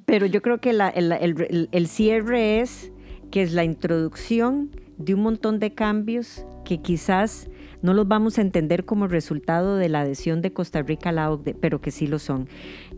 Pero 0.06 0.26
yo 0.26 0.42
creo 0.42 0.60
que 0.60 0.74
la, 0.74 0.90
el, 0.90 1.12
el, 1.12 1.70
el 1.72 1.88
cierre 1.88 2.62
es 2.62 2.92
que 3.30 3.42
es 3.42 3.54
la 3.54 3.64
introducción 3.64 4.72
de 4.98 5.14
un 5.14 5.22
montón 5.22 5.60
de 5.60 5.74
cambios 5.74 6.46
que 6.66 6.80
quizás 6.80 7.50
no 7.82 7.94
los 7.94 8.08
vamos 8.08 8.38
a 8.38 8.42
entender 8.42 8.86
como 8.86 9.08
resultado 9.08 9.78
de 9.78 9.90
la 9.90 10.02
adhesión 10.02 10.42
de 10.42 10.52
Costa 10.52 10.82
Rica 10.82 11.10
a 11.10 11.14
la 11.14 11.32
OCDE, 11.32 11.54
pero 11.54 11.80
que 11.80 11.92
sí 11.92 12.08
lo 12.08 12.20
son. 12.20 12.50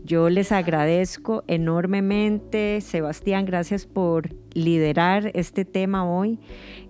Yo 0.04 0.30
les 0.30 0.52
agradezco 0.52 1.44
enormemente, 1.46 2.80
Sebastián, 2.80 3.44
gracias 3.44 3.86
por 3.86 4.34
liderar 4.54 5.30
este 5.34 5.64
tema 5.64 6.10
hoy. 6.10 6.38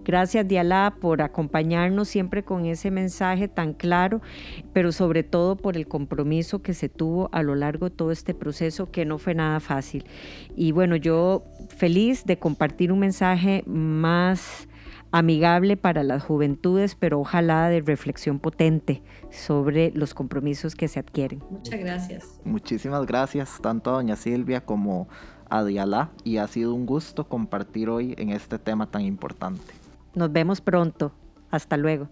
Gracias, 0.04 0.48
Dialá, 0.48 0.96
por 1.00 1.20
acompañarnos 1.20 2.08
siempre 2.08 2.42
con 2.44 2.64
ese 2.64 2.90
mensaje 2.90 3.48
tan 3.48 3.74
claro, 3.74 4.22
pero 4.72 4.92
sobre 4.92 5.22
todo 5.22 5.56
por 5.56 5.76
el 5.76 5.86
compromiso 5.86 6.62
que 6.62 6.72
se 6.72 6.88
tuvo 6.88 7.28
a 7.32 7.42
lo 7.42 7.54
largo 7.54 7.90
de 7.90 7.96
todo 7.96 8.10
este 8.12 8.32
proceso, 8.32 8.90
que 8.90 9.04
no 9.04 9.18
fue 9.18 9.34
nada 9.34 9.60
fácil. 9.60 10.04
Y 10.56 10.72
bueno, 10.72 10.96
yo 10.96 11.44
feliz 11.68 12.24
de 12.24 12.38
compartir 12.38 12.92
un 12.92 13.00
mensaje 13.00 13.62
más 13.66 14.68
amigable 15.12 15.76
para 15.76 16.02
las 16.02 16.22
juventudes, 16.22 16.94
pero 16.94 17.20
ojalá 17.20 17.68
de 17.68 17.80
reflexión 17.80 18.38
potente 18.38 19.02
sobre 19.30 19.90
los 19.92 20.14
compromisos 20.14 20.74
que 20.74 20.88
se 20.88 21.00
adquieren. 21.00 21.42
Muchas 21.50 21.80
gracias. 21.80 22.40
Muchísimas 22.44 23.06
gracias 23.06 23.58
tanto 23.60 23.90
a 23.90 23.94
doña 23.94 24.16
Silvia 24.16 24.64
como 24.64 25.08
a 25.48 25.64
Dialá 25.64 26.10
y 26.24 26.36
ha 26.36 26.46
sido 26.46 26.74
un 26.74 26.86
gusto 26.86 27.28
compartir 27.28 27.88
hoy 27.88 28.14
en 28.18 28.30
este 28.30 28.58
tema 28.58 28.90
tan 28.90 29.02
importante. 29.02 29.72
Nos 30.14 30.32
vemos 30.32 30.60
pronto. 30.60 31.12
Hasta 31.50 31.76
luego. 31.76 32.08